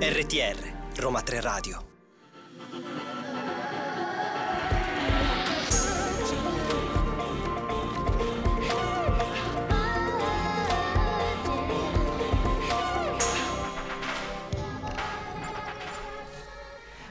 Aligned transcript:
RTR 0.00 0.56
Roma 0.96 1.22
3 1.22 1.40
Radio 1.40 1.95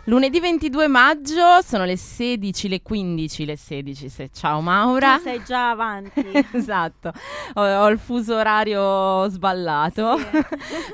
Lunedì 0.08 0.40
22 0.40 0.88
maggio 0.88 1.64
sono 1.64 1.84
le 1.84 1.98
16, 1.98 2.68
le 2.68 2.84
15, 2.84 3.44
le 3.46 3.56
16. 3.58 4.10
Se... 4.10 4.30
Ciao 4.32 4.62
Maura. 4.62 5.16
Tu 5.16 5.24
sei 5.24 5.44
già 5.44 5.72
avanti. 5.72 6.24
esatto, 6.54 7.12
ho, 7.56 7.62
ho, 7.62 7.88
il 7.90 7.98
fuso 7.98 8.36
orario 8.36 9.28
sballato. 9.30 10.16
Sì. 10.20 10.44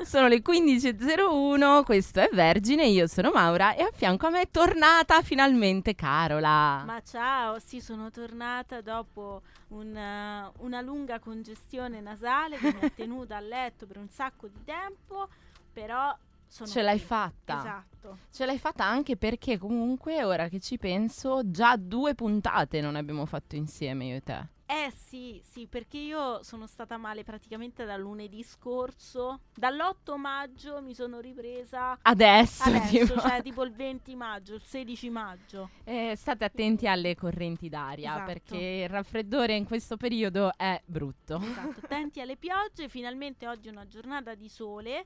sono 0.08 0.28
le 0.28 0.40
15.01, 0.40 1.84
questo 1.84 2.20
è 2.20 2.30
Vergine, 2.32 2.86
io 2.86 3.06
sono 3.06 3.30
Maura 3.34 3.74
e 3.74 3.82
a 3.82 3.90
fianco 3.92 4.28
a 4.28 4.30
me 4.30 4.40
è 4.40 4.48
tornata 4.50 5.20
finalmente 5.20 5.94
Carola. 5.94 6.82
Ma 6.86 7.02
ciao, 7.06 7.58
sì, 7.58 7.82
sono 7.82 8.10
tornata 8.10 8.80
dopo 8.80 9.42
una, 9.68 10.50
una 10.60 10.80
lunga 10.80 11.18
congestione 11.18 12.00
nasale 12.00 12.56
che 12.56 12.72
mi 12.72 12.86
ha 12.86 12.88
tenuta 12.96 13.36
a 13.36 13.40
letto 13.40 13.86
per 13.86 13.98
un 13.98 14.08
sacco 14.08 14.46
di 14.46 14.64
tempo, 14.64 15.28
però 15.70 16.16
sono 16.52 16.68
Ce 16.68 16.82
l'hai 16.82 16.98
qui. 16.98 17.06
fatta. 17.06 17.58
Esatto. 17.58 18.18
Ce 18.30 18.44
l'hai 18.44 18.58
fatta 18.58 18.84
anche 18.84 19.16
perché 19.16 19.56
comunque, 19.58 20.22
ora 20.22 20.48
che 20.48 20.60
ci 20.60 20.76
penso, 20.76 21.40
già 21.50 21.76
due 21.76 22.14
puntate 22.14 22.80
non 22.82 22.94
abbiamo 22.96 23.24
fatto 23.26 23.56
insieme 23.56 24.04
io 24.06 24.16
e 24.16 24.20
te. 24.22 24.46
Eh 24.66 24.90
sì, 24.90 25.38
sì, 25.44 25.66
perché 25.66 25.98
io 25.98 26.42
sono 26.42 26.66
stata 26.66 26.96
male 26.96 27.24
praticamente 27.24 27.84
dal 27.84 28.00
lunedì 28.00 28.42
scorso. 28.42 29.40
Dall'8 29.54 30.16
maggio 30.16 30.80
mi 30.80 30.94
sono 30.94 31.20
ripresa. 31.20 31.98
Adesso, 32.00 32.62
Adesso, 32.64 32.88
tipo. 33.14 33.20
cioè 33.20 33.42
tipo 33.42 33.62
il 33.64 33.72
20 33.72 34.14
maggio, 34.16 34.54
il 34.54 34.62
16 34.62 35.10
maggio. 35.10 35.68
Eh, 35.84 36.14
state 36.16 36.44
attenti 36.44 36.86
alle 36.86 37.14
correnti 37.14 37.68
d'aria 37.68 38.12
Esatto. 38.14 38.24
perché 38.26 38.56
il 38.84 38.88
raffreddore 38.88 39.54
in 39.54 39.64
questo 39.66 39.96
periodo 39.98 40.50
è 40.56 40.80
brutto. 40.86 41.38
Esatto, 41.38 41.80
attenti 41.84 42.20
alle 42.22 42.36
piogge. 42.36 42.88
Finalmente 42.88 43.46
oggi 43.46 43.68
è 43.68 43.70
una 43.70 43.86
giornata 43.86 44.34
di 44.34 44.48
sole. 44.48 45.04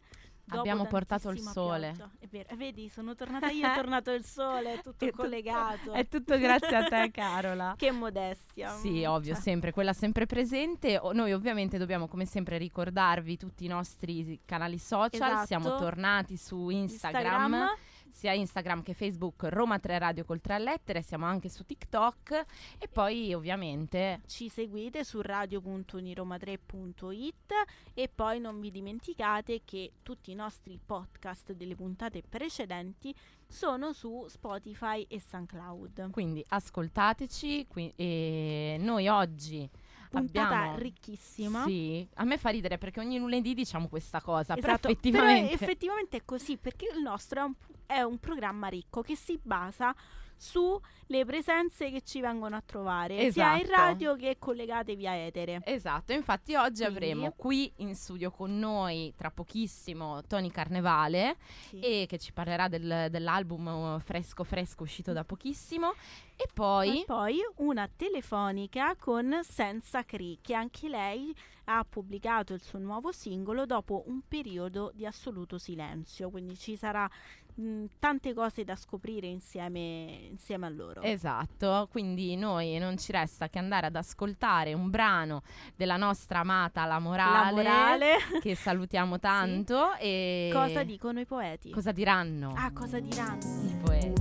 Abbiamo 0.48 0.86
portato 0.86 1.30
il 1.30 1.40
sole. 1.40 1.92
pioggia. 1.96 2.10
È 2.18 2.26
vero, 2.28 2.48
e 2.50 2.56
vedi, 2.56 2.88
sono 2.88 3.14
tornata 3.14 3.48
io, 3.48 3.66
è 3.66 3.74
tornato 3.74 4.12
il 4.12 4.24
sole, 4.24 4.74
è 4.74 4.76
tutto 4.82 5.04
È 5.04 5.10
tutto- 5.10 5.22
collegato. 5.22 5.92
È 5.92 6.06
tutto 6.08 6.38
grazie 6.38 6.76
a 6.76 6.84
te, 6.84 7.10
Carola. 7.10 7.74
Che 7.78 7.90
modestia. 7.90 8.76
Sì, 8.76 9.00
mm, 9.00 9.04
ovvio, 9.10 9.34
cioè, 9.34 9.42
sempre, 9.42 9.72
quella 9.72 9.92
sempre 9.92 10.26
presente. 10.26 10.98
O- 10.98 11.12
Noi 11.12 11.32
ovviamente 11.32 11.78
dobbiamo 11.78 12.06
come 12.06 12.26
sempre 12.26 12.58
ricordarvi 12.58 13.36
tutti 13.36 13.64
i 13.64 13.68
nostri 13.68 14.40
canali 14.44 14.78
social. 14.78 15.30
Esatto. 15.30 15.46
Siamo 15.46 15.76
tornati 15.76 16.36
su 16.36 16.68
Instagram, 16.68 17.66
sia 18.16 18.32
Instagram 18.32 18.82
che 18.82 18.94
Facebook, 18.94 19.44
Roma 19.50 19.78
3 19.78 19.98
Radio 19.98 20.24
col 20.24 20.40
3 20.40 20.54
a 20.54 20.58
lettere, 20.58 21.02
siamo 21.02 21.26
anche 21.26 21.50
su 21.50 21.66
TikTok 21.66 22.46
e 22.78 22.88
poi 22.88 23.34
ovviamente 23.34 24.22
Ci 24.26 24.48
seguite 24.48 25.04
su 25.04 25.20
radio.uniroma3.it 25.20 27.52
e 27.92 28.08
poi 28.08 28.40
non 28.40 28.58
vi 28.58 28.70
dimenticate 28.70 29.60
che 29.66 29.92
tutti 30.02 30.30
i 30.30 30.34
nostri 30.34 30.80
podcast 30.82 31.52
delle 31.52 31.74
puntate 31.74 32.22
precedenti 32.26 33.14
sono 33.46 33.92
su 33.92 34.24
Spotify 34.28 35.04
e 35.10 35.20
SoundCloud. 35.20 36.08
quindi 36.10 36.42
ascoltateci 36.48 37.66
qui- 37.68 37.92
e 37.96 38.78
noi 38.80 39.08
oggi 39.08 39.68
Puntata 40.08 40.56
abbiamo 40.56 40.78
ricchissima. 40.78 41.64
Sì, 41.64 42.06
a 42.14 42.24
me 42.24 42.38
fa 42.38 42.50
ridere 42.50 42.78
perché 42.78 43.00
ogni 43.00 43.18
lunedì 43.18 43.54
diciamo 43.54 43.88
questa 43.88 44.20
cosa, 44.20 44.54
però 44.54 44.68
Esatto, 44.68 44.88
effettivamente 44.88 45.56
però 45.56 45.64
effettivamente 45.64 46.16
è 46.18 46.22
così 46.24 46.56
perché 46.56 46.88
il 46.94 47.02
nostro 47.02 47.40
è 47.40 47.44
un, 47.44 47.54
è 47.86 48.00
un 48.02 48.18
programma 48.18 48.68
ricco 48.68 49.02
che 49.02 49.16
si 49.16 49.38
basa 49.42 49.94
sulle 50.36 51.24
presenze 51.24 51.90
che 51.90 52.02
ci 52.02 52.20
vengono 52.20 52.56
a 52.56 52.62
trovare 52.64 53.30
sia 53.30 53.54
in 53.56 53.62
Esatto. 53.64 53.80
radio 53.80 54.16
che 54.16 54.36
collegate 54.38 54.94
via 54.96 55.16
etere. 55.24 55.60
Esatto, 55.64 56.12
infatti 56.12 56.54
oggi 56.54 56.82
Quindi- 56.82 56.96
avremo 56.96 57.32
qui 57.36 57.72
in 57.76 57.94
studio 57.94 58.30
con 58.30 58.58
noi 58.58 59.12
tra 59.16 59.30
pochissimo 59.30 60.22
Tony 60.26 60.50
Carnevale 60.50 61.36
Sì. 61.68 61.80
e 61.80 62.06
che 62.08 62.18
ci 62.18 62.32
parlerà 62.32 62.68
del- 62.68 63.08
dell'album 63.10 63.66
uh, 63.66 63.98
fresco 64.00 64.44
fresco 64.44 64.82
uscito 64.82 65.12
da 65.12 65.24
pochissimo 65.24 65.94
e 66.36 66.46
poi 66.52 67.00
E 67.02 67.04
poi 67.06 67.40
una 67.56 67.88
telefonica 67.94 68.94
con 68.96 69.40
Senza 69.42 70.04
Cree, 70.04 70.38
che 70.42 70.54
anche 70.54 70.88
lei 70.88 71.34
ha 71.68 71.84
pubblicato 71.88 72.52
il 72.54 72.62
suo 72.62 72.78
nuovo 72.78 73.10
singolo 73.10 73.66
dopo 73.66 74.04
un 74.06 74.20
periodo 74.28 74.92
di 74.94 75.04
assoluto 75.06 75.58
silenzio. 75.58 76.30
Quindi 76.30 76.56
ci 76.56 76.76
sarà 76.76 77.08
mh, 77.56 77.84
tante 77.98 78.32
cose 78.34 78.64
da 78.64 78.74
scoprire 78.76 79.26
insieme, 79.26 80.26
insieme 80.30 80.66
a 80.66 80.68
loro. 80.70 81.02
Esatto, 81.02 81.88
quindi 81.90 82.36
noi 82.36 82.78
non 82.78 82.96
ci 82.98 83.12
resta 83.12 83.48
che 83.48 83.58
andare 83.58 83.86
ad 83.86 83.96
ascoltare 83.96 84.72
un 84.72 84.88
brano 84.90 85.42
della 85.74 85.96
nostra 85.96 86.38
amata 86.40 86.84
La 86.86 86.98
Morale, 86.98 87.62
La 87.62 87.70
morale. 87.70 88.12
che 88.40 88.54
salutiamo 88.54 89.18
tanto 89.18 89.94
e 89.98 90.50
Cosa 90.52 90.82
dicono 90.84 91.20
i 91.20 91.26
poeti? 91.26 91.70
cosa 91.70 91.92
diranno 91.92 92.52
Ah, 92.56 92.70
cosa 92.72 93.00
diranno? 93.00 93.38
i 93.62 93.76
poeti? 93.82 94.14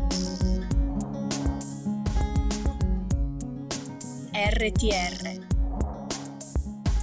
RTR 4.33 5.45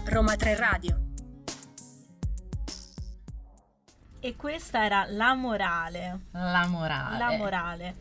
Roma 0.07 0.37
3 0.37 0.57
Radio 0.57 1.01
E 4.25 4.37
questa 4.37 4.85
era 4.85 5.05
La 5.09 5.35
morale. 5.35 6.21
La 6.31 6.65
Morale. 6.69 7.19
La 7.19 7.37
morale. 7.37 7.95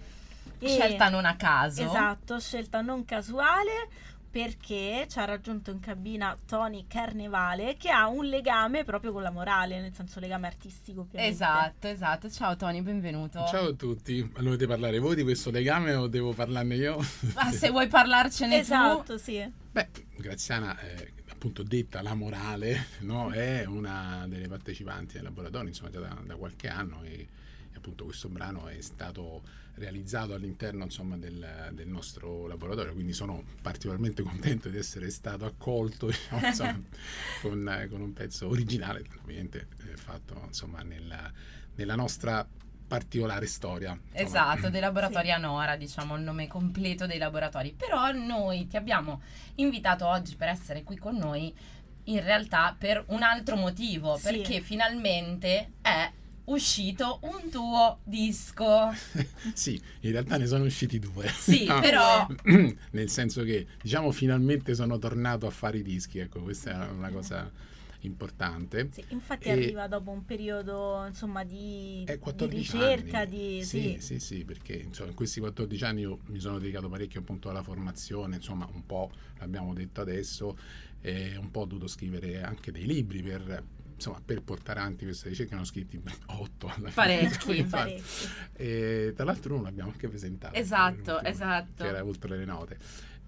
E- 0.60 0.68
Scelta 0.68 1.10
non 1.10 1.26
a 1.26 1.36
caso. 1.36 1.82
Esatto, 1.84 2.40
scelta 2.40 2.82
non 2.82 3.04
casuale 3.06 3.90
perché 4.30 5.08
ci 5.10 5.18
ha 5.18 5.26
raggiunto 5.26 5.72
in 5.72 5.80
cabina 5.80 6.38
Tony 6.46 6.86
Carnevale 6.88 7.76
che 7.76 7.90
ha 7.90 8.08
un 8.08 8.26
legame 8.26 8.84
proprio 8.84 9.12
con 9.12 9.24
la 9.24 9.32
morale, 9.32 9.82
nel 9.82 9.96
senso 9.96 10.20
legame 10.20 10.46
artistico 10.46 11.02
ovviamente. 11.02 11.34
Esatto, 11.34 11.88
esatto. 11.88 12.30
Ciao 12.30 12.56
Tony, 12.56 12.82
benvenuto. 12.82 13.44
Ciao 13.48 13.70
a 13.70 13.74
tutti, 13.74 14.22
Ma 14.36 14.44
dovete 14.44 14.68
parlare 14.68 15.00
voi 15.00 15.16
di 15.16 15.24
questo 15.24 15.50
legame 15.50 15.96
o 15.96 16.06
devo 16.06 16.34
parlarne 16.34 16.76
io? 16.76 17.04
Ma 17.34 17.52
se 17.52 17.72
vuoi 17.72 17.88
parlarcene 17.88 18.60
Esatto, 18.60 19.18
sì. 19.18 19.44
Beh, 19.72 19.90
Graziana, 20.18 20.80
eh, 20.82 21.14
appunto 21.42 21.64
detta 21.64 22.04
la 22.04 22.14
morale, 22.14 22.86
no? 23.02 23.32
è 23.32 23.66
una 23.66 24.26
delle 24.28 24.48
partecipanti 24.48 25.18
al 25.18 25.24
laboratorio, 25.24 25.70
insomma 25.70 25.90
già 25.90 26.00
da, 26.00 26.16
da 26.24 26.36
qualche 26.36 26.68
anno 26.68 27.02
e, 27.02 27.14
e 27.14 27.76
appunto 27.76 28.06
questo 28.06 28.30
brano 28.30 28.68
è 28.68 28.80
stato 28.82 29.42
realizzato 29.76 30.36
all'interno 30.36 30.84
insomma, 30.84 31.18
del, 31.18 31.72
del 31.74 31.88
nostro 31.88 32.46
laboratorio, 32.46 32.94
quindi 32.94 33.14
sono 33.14 33.44
particolarmente 33.60 34.22
contento 34.22 34.70
di 34.70 34.78
essere 34.78 35.10
stato 35.10 35.46
accolto 35.46 36.06
diciamo, 36.14 36.46
insomma, 36.46 36.80
con, 37.42 37.88
con 37.90 38.02
un 38.02 38.14
pezzo 38.14 38.48
originale, 38.48 39.04
ovviamente 39.24 39.68
eh, 39.92 39.98
fatto 39.98 40.40
insomma, 40.46 40.84
nella, 40.84 41.32
nella 41.74 41.96
nostra 41.96 42.48
particolare 42.96 43.46
storia. 43.48 43.92
insomma. 43.92 44.28
Esatto, 44.28 44.70
dei 44.70 44.82
laboratori 44.82 45.32
Anora, 45.32 45.76
diciamo 45.78 46.16
il 46.16 46.22
nome 46.24 46.48
completo 46.48 47.06
dei 47.06 47.18
laboratori. 47.18 47.74
Però 47.76 48.12
noi 48.12 48.68
ti 48.68 48.76
abbiamo 48.76 49.22
invitato 49.56 50.06
oggi 50.08 50.36
per 50.36 50.50
essere 50.50 50.84
qui 50.84 50.98
con 50.98 51.16
noi 51.16 51.54
in 52.06 52.22
realtà 52.24 52.76
per 52.78 53.04
un 53.08 53.22
altro 53.24 53.56
motivo, 53.56 54.18
Sì. 54.18 54.24
perché 54.24 54.60
finalmente 54.62 55.72
è 55.82 56.12
uscito 56.46 57.20
un 57.22 57.50
tuo 57.50 58.00
disco. 58.04 58.92
Sì, 59.54 59.80
in 60.02 60.12
realtà 60.12 60.38
ne 60.38 60.48
sono 60.48 60.66
usciti 60.66 61.00
due. 61.00 61.28
Sì, 61.30 61.66
No, 61.66 61.80
però 61.80 62.28
Nel 62.92 63.10
senso 63.10 63.44
che, 63.44 63.68
diciamo, 63.82 64.12
finalmente 64.12 64.74
sono 64.76 64.98
tornato 64.98 65.48
a 65.48 65.52
fare 65.52 65.78
i 65.78 65.84
dischi, 65.84 66.20
ecco, 66.20 66.42
questa 66.42 66.72
è 66.88 66.90
una 66.92 67.10
cosa 67.10 67.50
importante. 68.08 68.90
Sì, 68.92 69.04
infatti 69.10 69.48
E- 69.48 69.52
arriva 69.52 69.88
dopo 69.88 70.12
un 70.12 70.26
periodo 70.26 71.04
insomma 71.08 71.44
di, 71.44 72.04
È 72.06 72.14
di 72.14 72.20
14 72.20 72.58
ricerca, 72.78 73.20
anni. 73.20 73.30
di... 73.58 73.64
sì, 73.64 73.82
sì. 73.82 74.00
sì, 74.00 74.20
sì, 74.20 74.46
perché 74.46 74.74
insomma, 74.74 75.10
in 75.10 75.16
questi 75.16 75.40
14 75.40 75.84
anni 75.84 76.02
io 76.02 76.20
mi 76.28 76.40
sono 76.40 76.60
dedicato 76.60 76.90
parecchio 76.90 77.20
appunto 77.22 77.50
alla 77.50 77.64
formazione, 77.64 78.36
insomma, 78.38 78.68
un 78.72 78.86
po' 78.86 79.12
l'abbiamo 79.40 79.74
detto 79.74 80.02
adesso, 80.02 80.58
e 81.02 81.36
un 81.38 81.50
po' 81.52 81.62
ho 81.62 81.66
dovuto 81.66 81.88
scrivere 81.88 82.42
anche 82.44 82.72
dei 82.72 82.86
libri 82.86 83.22
per 83.24 83.64
insomma, 84.02 84.20
per 84.26 84.42
portare 84.42 84.80
avanti 84.80 85.06
questa 85.06 85.30
ricerca 85.30 85.56
ne 85.56 85.62
ho 85.62 85.66
scritti 85.66 86.02
8 86.26 86.68
alla 86.68 86.90
fine. 86.90 86.92
Parecchi. 86.94 87.58
Infatti, 87.58 87.92
Parecchi. 87.92 88.04
e 88.54 89.14
tra 89.16 89.26
l'altro 89.26 89.54
uno 89.56 89.64
l'abbiamo 89.64 89.92
anche 89.92 90.08
presentato. 90.08 90.56
Esatto, 90.56 91.22
esatto. 91.22 91.84
Che 91.84 91.90
era 91.90 92.04
oltre 92.04 92.36
le 92.38 92.46
note. 92.46 92.78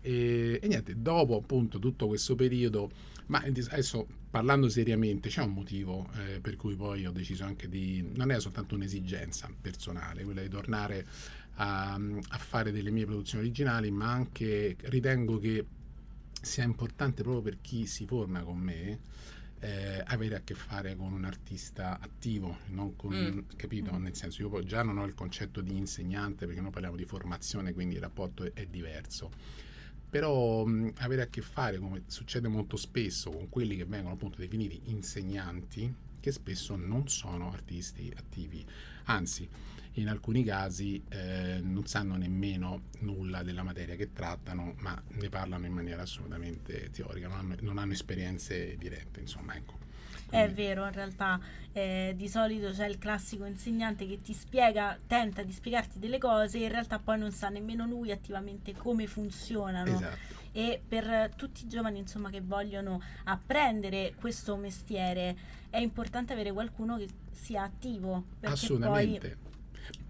E, 0.03 0.59
e 0.61 0.67
niente, 0.67 1.01
dopo 1.01 1.37
appunto 1.37 1.79
tutto 1.79 2.07
questo 2.07 2.35
periodo, 2.35 2.91
ma 3.27 3.39
adesso 3.39 4.05
parlando 4.29 4.67
seriamente, 4.67 5.29
c'è 5.29 5.41
un 5.41 5.53
motivo 5.53 6.09
eh, 6.17 6.39
per 6.39 6.57
cui 6.57 6.75
poi 6.75 7.05
ho 7.05 7.11
deciso 7.11 7.45
anche 7.45 7.69
di, 7.69 8.05
non 8.15 8.29
è 8.31 8.39
soltanto 8.39 8.75
un'esigenza 8.75 9.49
personale, 9.59 10.23
quella 10.23 10.41
di 10.41 10.49
tornare 10.49 11.05
a, 11.55 11.93
a 11.93 12.37
fare 12.37 12.71
delle 12.71 12.91
mie 12.91 13.05
produzioni 13.05 13.45
originali, 13.45 13.89
ma 13.91 14.11
anche 14.11 14.75
ritengo 14.81 15.39
che 15.39 15.65
sia 16.41 16.63
importante 16.63 17.23
proprio 17.23 17.41
per 17.41 17.61
chi 17.61 17.85
si 17.87 18.05
forma 18.05 18.41
con 18.43 18.57
me 18.57 18.99
eh, 19.59 20.03
avere 20.07 20.35
a 20.35 20.41
che 20.43 20.55
fare 20.55 20.95
con 20.97 21.13
un 21.13 21.23
artista 21.23 21.97
attivo, 22.01 22.57
non 22.71 22.97
con, 22.97 23.13
Mm. 23.13 23.39
capito? 23.55 23.97
Nel 23.97 24.13
senso, 24.15 24.41
io 24.41 24.63
già 24.63 24.83
non 24.83 24.97
ho 24.97 25.05
il 25.05 25.13
concetto 25.13 25.61
di 25.61 25.77
insegnante 25.77 26.45
perché 26.45 26.59
noi 26.59 26.71
parliamo 26.71 26.97
di 26.97 27.05
formazione, 27.05 27.71
quindi 27.71 27.95
il 27.95 28.01
rapporto 28.01 28.43
è, 28.43 28.51
è 28.53 28.65
diverso. 28.65 29.31
Però 30.13 30.63
mh, 30.63 30.93
avere 30.97 31.23
a 31.23 31.25
che 31.25 31.41
fare, 31.41 31.79
come 31.79 32.03
succede 32.05 32.47
molto 32.47 32.77
spesso, 32.77 33.31
con 33.31 33.49
quelli 33.49 33.75
che 33.75 33.85
vengono 33.85 34.13
appunto 34.13 34.37
definiti 34.37 34.79
insegnanti, 34.91 35.91
che 36.19 36.31
spesso 36.31 36.75
non 36.75 37.07
sono 37.07 37.51
artisti 37.51 38.13
attivi, 38.15 38.63
anzi 39.05 39.49
in 39.93 40.07
alcuni 40.09 40.43
casi 40.43 41.03
eh, 41.09 41.61
non 41.63 41.87
sanno 41.87 42.15
nemmeno 42.15 42.89
nulla 42.99 43.41
della 43.41 43.63
materia 43.63 43.95
che 43.95 44.13
trattano, 44.13 44.75
ma 44.81 45.01
ne 45.07 45.29
parlano 45.29 45.65
in 45.65 45.73
maniera 45.73 46.03
assolutamente 46.03 46.91
teorica, 46.91 47.27
non 47.27 47.37
hanno, 47.39 47.55
non 47.61 47.79
hanno 47.79 47.93
esperienze 47.93 48.77
dirette, 48.77 49.19
insomma, 49.19 49.55
ecco. 49.55 49.82
È 50.33 50.51
vero, 50.51 50.85
in 50.85 50.91
realtà 50.91 51.39
eh, 51.71 52.13
di 52.15 52.27
solito 52.27 52.71
c'è 52.71 52.87
il 52.87 52.97
classico 52.97 53.45
insegnante 53.45 54.07
che 54.07 54.21
ti 54.21 54.33
spiega, 54.33 54.97
tenta 55.05 55.43
di 55.43 55.51
spiegarti 55.51 55.99
delle 55.99 56.17
cose, 56.17 56.57
in 56.57 56.69
realtà 56.69 56.99
poi 56.99 57.19
non 57.19 57.31
sa 57.31 57.49
nemmeno 57.49 57.85
lui 57.85 58.11
attivamente 58.11 58.73
come 58.73 59.07
funzionano. 59.07 59.95
Esatto. 59.95 60.41
E 60.51 60.81
per 60.87 61.31
tutti 61.35 61.65
i 61.65 61.67
giovani 61.67 61.99
insomma, 61.99 62.29
che 62.29 62.41
vogliono 62.41 63.01
apprendere 63.25 64.13
questo 64.19 64.55
mestiere 64.55 65.35
è 65.69 65.77
importante 65.77 66.33
avere 66.33 66.51
qualcuno 66.51 66.97
che 66.97 67.07
sia 67.31 67.63
attivo. 67.63 68.25
Assolutamente. 68.41 69.37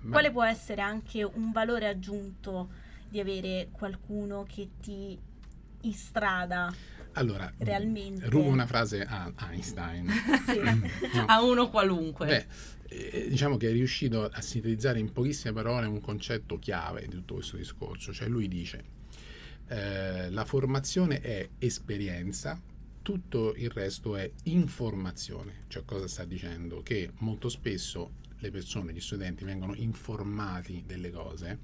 Ma- 0.02 0.12
quale 0.12 0.32
può 0.32 0.44
essere 0.44 0.82
anche 0.82 1.24
un 1.24 1.52
valore 1.52 1.88
aggiunto 1.88 2.70
di 3.08 3.20
avere 3.20 3.70
qualcuno 3.72 4.44
che 4.44 4.70
ti 4.82 5.18
instrada 5.82 6.74
allora, 7.14 7.52
realmente? 7.58 8.28
rubo 8.28 8.50
una 8.50 8.66
frase 8.66 9.04
a 9.04 9.32
Einstein. 9.50 10.10
Sì. 10.46 10.60
No. 10.60 11.26
A 11.26 11.42
uno 11.44 11.70
qualunque. 11.70 12.26
Beh, 12.26 12.46
eh, 12.90 13.28
diciamo 13.30 13.58
che 13.58 13.70
è 13.70 13.72
riuscito 13.72 14.26
a 14.26 14.42
sintetizzare 14.42 15.00
in 15.00 15.12
pochissime 15.12 15.54
parole 15.54 15.88
un 15.88 16.02
concetto 16.02 16.60
chiave 16.60 17.02
di 17.02 17.10
tutto 17.10 17.36
questo 17.36 17.58
discorso. 17.58 18.14
Cioè 18.14 18.28
lui 18.28 18.48
dice, 18.48 18.84
eh, 19.68 20.30
la 20.30 20.46
formazione 20.46 21.22
è 21.22 21.50
esperienza, 21.60 22.60
tutto 23.02 23.54
il 23.56 23.70
resto 23.70 24.16
è 24.16 24.30
informazione. 24.44 25.66
Cioè 25.68 25.86
cosa 25.86 26.08
sta 26.08 26.26
dicendo? 26.26 26.82
Che 26.82 27.12
molto 27.20 27.50
spesso 27.50 28.22
le 28.40 28.52
persone, 28.52 28.92
gli 28.94 29.00
studenti 29.00 29.44
vengono 29.44 29.74
informati 29.76 30.84
delle 30.86 31.12
cose, 31.12 31.60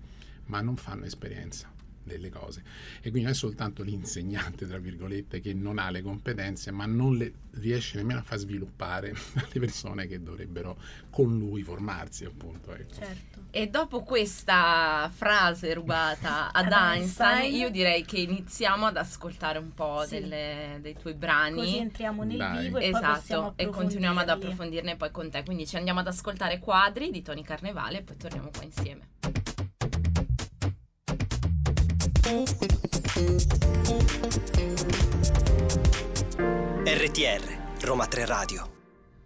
ma 0.45 0.61
non 0.61 0.77
fanno 0.77 1.05
esperienza 1.05 1.79
delle 2.13 2.29
cose 2.29 2.63
e 2.97 3.09
quindi 3.09 3.21
non 3.23 3.31
è 3.31 3.33
soltanto 3.35 3.83
l'insegnante 3.83 4.67
tra 4.67 4.77
virgolette 4.77 5.39
che 5.39 5.53
non 5.53 5.77
ha 5.79 5.89
le 5.89 6.01
competenze 6.01 6.71
ma 6.71 6.85
non 6.85 7.15
le 7.15 7.33
riesce 7.51 7.97
nemmeno 7.97 8.19
a 8.19 8.23
far 8.23 8.37
sviluppare 8.37 9.13
le 9.51 9.59
persone 9.59 10.07
che 10.07 10.21
dovrebbero 10.21 10.77
con 11.09 11.37
lui 11.37 11.63
formarsi 11.63 12.25
appunto 12.25 12.73
ecco. 12.73 12.93
Certo. 12.95 13.39
E 13.51 13.67
dopo 13.67 14.03
questa 14.03 15.09
frase 15.13 15.73
rubata 15.73 16.51
ad 16.51 16.65
Ad 16.65 16.71
Einstein, 16.71 17.29
Einstein. 17.37 17.55
io 17.61 17.69
direi 17.71 18.05
che 18.05 18.17
iniziamo 18.19 18.85
ad 18.85 18.97
ascoltare 18.97 19.57
un 19.57 19.73
po' 19.73 20.03
Sì. 20.05 20.19
delle- 20.19 20.77
dei 20.81 20.95
tuoi 20.95 21.13
brani. 21.15 21.55
Così 21.55 21.77
entriamo 21.77 22.23
nel 22.23 22.37
Dai. 22.37 22.63
vivo 22.65 22.77
e 22.77 22.87
Esatto, 22.89 23.53
e 23.55 23.67
continuiamo 23.67 24.19
ad 24.19 24.29
approfondirne 24.29 24.95
poi 24.97 25.09
con 25.11 25.29
te. 25.31 25.43
Quindi 25.43 25.65
ci 25.65 25.77
andiamo 25.77 25.99
ad 25.99 26.07
ascoltare 26.07 26.59
Quadri 26.59 27.09
di 27.11 27.21
Tony 27.21 27.41
Carnevale 27.43 27.99
e 27.99 28.01
poi 28.03 28.17
torniamo 28.17 28.49
qua 28.53 28.63
insieme. 28.63 29.68
RTR, 36.83 37.85
Roma 37.85 38.05
3 38.05 38.25
Radio. 38.25 38.77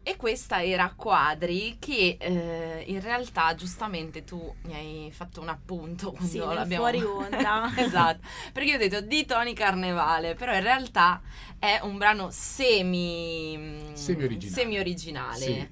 E 0.04 0.16
questa 0.16 0.64
era 0.64 0.94
Quadri 0.96 1.76
che 1.80 2.16
eh, 2.20 2.84
in 2.88 3.02
realtà 3.02 3.56
giustamente 3.56 4.24
tu 4.24 4.56
mi 4.64 4.74
hai 4.74 5.12
fatto 5.12 5.42
un 5.42 5.50
appunto 5.50 6.12
quando 6.12 6.30
Sì, 6.30 6.38
l'abbiamo 6.38 6.84
fuori 6.84 7.02
onda. 7.04 7.74
esatto, 7.76 8.26
perché 8.54 8.70
io 8.70 8.76
ho 8.76 8.80
detto 8.80 9.02
di 9.02 9.26
Tony 9.26 9.52
Carnevale, 9.54 10.36
però 10.36 10.54
in 10.54 10.62
realtà 10.62 11.22
è 11.60 11.80
un 11.84 11.98
brano 11.98 12.30
semi 12.32 13.92
Semi-originale. 13.94 14.62
semi-originale. 14.62 15.40
Sì. 15.46 15.68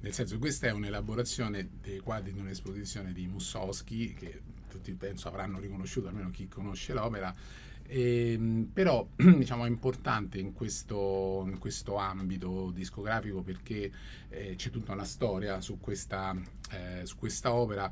nel 0.00 0.12
senso 0.12 0.38
questa 0.38 0.68
è 0.68 0.70
un'elaborazione 0.70 1.68
dei 1.80 1.98
quadri 1.98 2.32
di 2.32 2.38
un'esposizione 2.38 3.12
di 3.12 3.26
Mussowski 3.26 4.14
che 4.14 4.40
tutti 4.78 4.94
penso 4.94 5.28
avranno 5.28 5.58
riconosciuto 5.58 6.08
almeno 6.08 6.30
chi 6.30 6.48
conosce 6.48 6.92
l'opera. 6.94 7.34
Ehm, 7.90 8.70
però 8.72 9.06
diciamo 9.16 9.64
è 9.64 9.68
importante 9.68 10.38
in 10.38 10.52
questo, 10.52 11.44
in 11.46 11.58
questo 11.58 11.96
ambito 11.96 12.70
discografico 12.70 13.42
perché 13.42 13.90
eh, 14.28 14.54
c'è 14.56 14.70
tutta 14.70 14.92
una 14.92 15.04
storia 15.04 15.60
su 15.60 15.78
questa, 15.80 16.36
eh, 16.70 17.06
su 17.06 17.16
questa 17.16 17.52
opera 17.52 17.90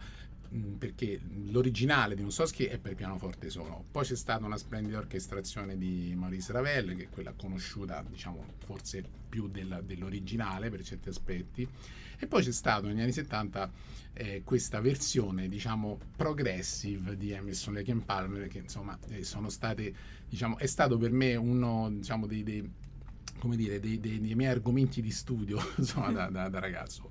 perché 0.78 1.20
l'originale 1.46 2.14
di 2.14 2.22
Mussowski 2.22 2.64
è 2.64 2.78
per 2.78 2.94
pianoforte 2.94 3.50
solo. 3.50 3.84
Poi 3.90 4.04
c'è 4.04 4.16
stata 4.16 4.44
una 4.44 4.56
splendida 4.56 4.98
orchestrazione 4.98 5.76
di 5.76 6.12
Maurice 6.16 6.52
Ravel 6.52 6.94
che 6.96 7.04
è 7.04 7.08
quella 7.08 7.32
conosciuta 7.32 8.04
diciamo 8.08 8.44
forse 8.64 9.02
più 9.28 9.48
della- 9.48 9.80
dell'originale 9.80 10.70
per 10.70 10.82
certi 10.82 11.08
aspetti. 11.08 11.68
E 12.18 12.26
poi 12.26 12.42
c'è 12.42 12.52
stato 12.52 12.86
negli 12.86 13.00
anni 13.00 13.12
70 13.12 13.70
eh, 14.14 14.42
questa 14.44 14.80
versione 14.80 15.48
diciamo 15.48 15.98
progressive 16.16 17.16
di 17.16 17.32
Emerson 17.32 17.74
Lake 17.74 17.90
and 17.92 18.04
Palmer 18.04 18.48
che 18.48 18.58
insomma 18.58 18.98
eh, 19.10 19.22
sono 19.24 19.50
state 19.50 19.94
diciamo 20.26 20.56
è 20.56 20.64
stato 20.66 20.96
per 20.96 21.10
me 21.10 21.34
uno 21.36 21.90
diciamo 21.90 22.26
dei, 22.26 22.42
dei 22.42 22.70
come 23.38 23.56
dire 23.56 23.78
dei, 23.78 24.00
dei- 24.00 24.20
dei 24.20 24.34
miei 24.34 24.50
argomenti 24.50 25.02
di 25.02 25.10
studio 25.10 25.58
insomma 25.76 26.10
da, 26.12 26.30
da- 26.30 26.48
da 26.48 26.58
ragazzo 26.58 27.10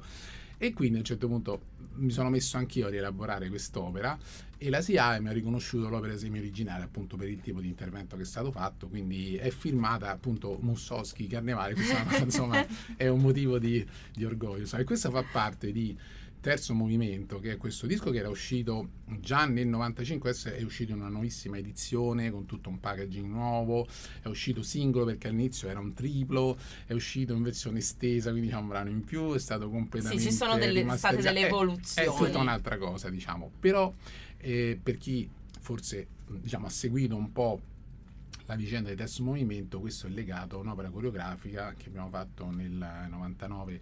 e 0.57 0.73
quindi 0.73 0.95
a 0.95 0.99
un 0.99 1.05
certo 1.05 1.27
punto 1.27 1.73
mi 1.95 2.11
sono 2.11 2.29
messo 2.29 2.57
anch'io 2.57 2.87
a 2.87 2.89
rielaborare 2.89 3.47
quest'opera 3.49 4.17
e 4.57 4.69
la 4.69 4.81
SIAE 4.81 5.19
mi 5.19 5.29
ha 5.29 5.31
riconosciuto 5.31 5.89
l'opera 5.89 6.17
semi-originale 6.17 6.83
appunto 6.83 7.17
per 7.17 7.27
il 7.27 7.41
tipo 7.41 7.59
di 7.59 7.67
intervento 7.67 8.15
che 8.15 8.23
è 8.23 8.25
stato 8.25 8.51
fatto, 8.51 8.87
quindi 8.87 9.35
è 9.35 9.49
filmata 9.49 10.09
appunto 10.09 10.57
Mussowski 10.61 11.27
Carnevale, 11.27 11.73
questa 11.73 12.03
insomma 12.19 12.65
è 12.95 13.07
un 13.07 13.19
motivo 13.19 13.59
di, 13.59 13.85
di 14.13 14.23
orgoglio. 14.23 14.65
E 14.77 14.83
questa 14.83 15.09
fa 15.09 15.23
parte 15.29 15.71
di 15.71 15.97
Terzo 16.45 16.75
Movimento, 16.75 17.39
che 17.39 17.53
è 17.53 17.57
questo 17.57 17.87
disco 17.87 18.11
che 18.11 18.19
era 18.19 18.29
uscito 18.29 18.89
già 19.19 19.47
nel 19.47 19.65
95, 19.65 20.29
adesso 20.29 20.49
è 20.49 20.61
uscito 20.61 20.91
in 20.91 20.99
una 20.99 21.09
nuovissima 21.09 21.57
edizione 21.57 22.29
con 22.29 22.45
tutto 22.45 22.69
un 22.69 22.79
packaging 22.79 23.25
nuovo, 23.25 23.87
è 24.21 24.27
uscito 24.27 24.61
singolo 24.61 25.05
perché 25.05 25.27
all'inizio 25.27 25.69
era 25.69 25.79
un 25.79 25.95
triplo, 25.95 26.55
è 26.85 26.93
uscito 26.93 27.33
in 27.33 27.41
versione 27.41 27.79
estesa, 27.79 28.29
quindi 28.29 28.49
c'è 28.49 28.57
un 28.57 28.67
brano 28.67 28.91
in 28.91 29.03
più, 29.03 29.33
è 29.33 29.39
stato 29.39 29.71
completamente 29.71 30.21
Sì, 30.21 30.29
ci 30.29 30.35
sono 30.35 30.55
delle, 30.55 30.87
state 30.97 31.19
delle 31.19 31.39
È- 31.39 31.45
evoluzioni. 31.45 32.07
è 32.07 32.15
tutta 32.15 32.37
un'altra 32.37 32.77
cosa, 32.77 33.09
diciamo. 33.09 33.49
Però 33.59 33.91
eh, 34.37 34.79
per 34.83 34.97
chi 34.97 35.27
forse 35.59 36.05
diciamo, 36.27 36.67
ha 36.67 36.69
seguito 36.69 37.15
un 37.15 37.31
po' 37.31 37.59
la 38.45 38.55
vicenda 38.55 38.89
del 38.89 38.97
terzo 38.97 39.23
movimento, 39.23 39.79
questo 39.79 40.05
è 40.05 40.11
legato 40.11 40.57
a 40.57 40.59
un'opera 40.59 40.91
coreografica 40.91 41.73
che 41.75 41.87
abbiamo 41.87 42.09
fatto 42.09 42.51
nel 42.51 43.07
99 43.09 43.79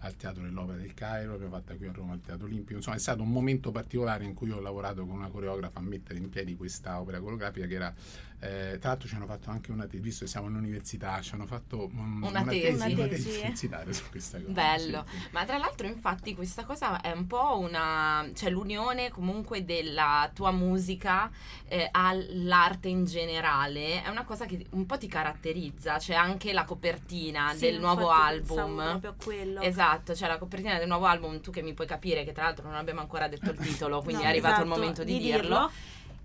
al 0.00 0.16
Teatro 0.16 0.42
dell'Opera 0.42 0.78
del 0.78 0.94
Cairo, 0.94 1.32
l'abbiamo 1.32 1.54
fatta 1.54 1.74
qui 1.74 1.86
a 1.86 1.92
Roma 1.92 2.12
al 2.12 2.20
Teatro 2.20 2.46
Olimpico. 2.46 2.74
Insomma, 2.74 2.96
è 2.96 3.00
stato 3.00 3.22
un 3.22 3.30
momento 3.30 3.70
particolare 3.70 4.24
in 4.24 4.34
cui 4.34 4.50
ho 4.50 4.60
lavorato 4.60 5.06
con 5.06 5.16
una 5.16 5.28
coreografa 5.28 5.78
a 5.78 5.82
mettere 5.82 6.18
in 6.18 6.28
piedi 6.28 6.56
questa 6.56 7.00
opera 7.00 7.20
coreografica 7.20 7.66
che 7.66 7.74
era 7.74 7.94
eh, 8.40 8.76
tra 8.78 8.90
l'altro 8.90 9.08
ci 9.08 9.14
hanno 9.14 9.26
fatto 9.26 9.50
anche 9.50 9.70
una 9.72 9.86
tesi, 9.86 10.02
visto 10.02 10.24
che 10.24 10.30
siamo 10.30 10.46
all'università, 10.48 11.20
ci 11.22 11.34
hanno 11.34 11.46
fatto 11.46 11.88
un- 11.94 12.20
Una 12.22 12.44
tesi. 12.44 12.60
tesi, 12.60 12.74
una 12.74 12.86
Una 12.94 13.06
tesi 13.08 13.24
tesi. 13.24 13.38
universitaria 13.38 13.92
su 13.92 14.02
questa 14.10 14.38
cosa. 14.40 14.52
Bello, 14.52 15.04
sì, 15.10 15.16
ma 15.32 15.44
tra 15.44 15.56
l'altro 15.58 15.86
infatti 15.86 16.34
questa 16.34 16.64
cosa 16.64 17.00
è 17.00 17.12
un 17.12 17.26
po' 17.26 17.58
una, 17.58 18.28
cioè 18.34 18.50
l'unione 18.50 19.10
comunque 19.10 19.64
della 19.64 20.30
tua 20.34 20.50
musica 20.50 21.30
eh, 21.68 21.88
all'arte 21.90 22.88
in 22.88 23.04
generale, 23.04 24.02
è 24.02 24.08
una 24.08 24.24
cosa 24.24 24.44
che 24.46 24.66
un 24.70 24.86
po' 24.86 24.98
ti 24.98 25.06
caratterizza, 25.08 25.96
c'è 25.98 26.14
anche 26.14 26.52
la 26.52 26.64
copertina 26.64 27.52
Sì, 27.54 27.60
del 27.60 27.78
nuovo 27.80 28.10
album. 28.10 28.76
proprio 28.82 29.10
a 29.10 29.14
quello. 29.22 29.60
Esatto, 29.62 30.14
cioè 30.14 30.28
la 30.28 30.38
copertina 30.38 30.78
del 30.78 30.88
nuovo 30.88 31.06
album, 31.06 31.40
tu 31.40 31.50
che 31.50 31.62
mi 31.62 31.74
puoi 31.74 31.86
capire 31.86 32.24
che 32.24 32.32
tra 32.32 32.44
l'altro 32.44 32.66
non 32.66 32.76
abbiamo 32.76 33.00
ancora 33.00 33.28
detto 33.28 33.50
il 33.50 33.58
titolo, 33.58 34.02
quindi 34.02 34.22
No, 34.22 34.28
è 34.28 34.30
arrivato 34.30 34.60
il 34.60 34.66
esatto, 34.66 34.78
momento 34.80 35.04
di, 35.04 35.18
dirlo. 35.18 35.70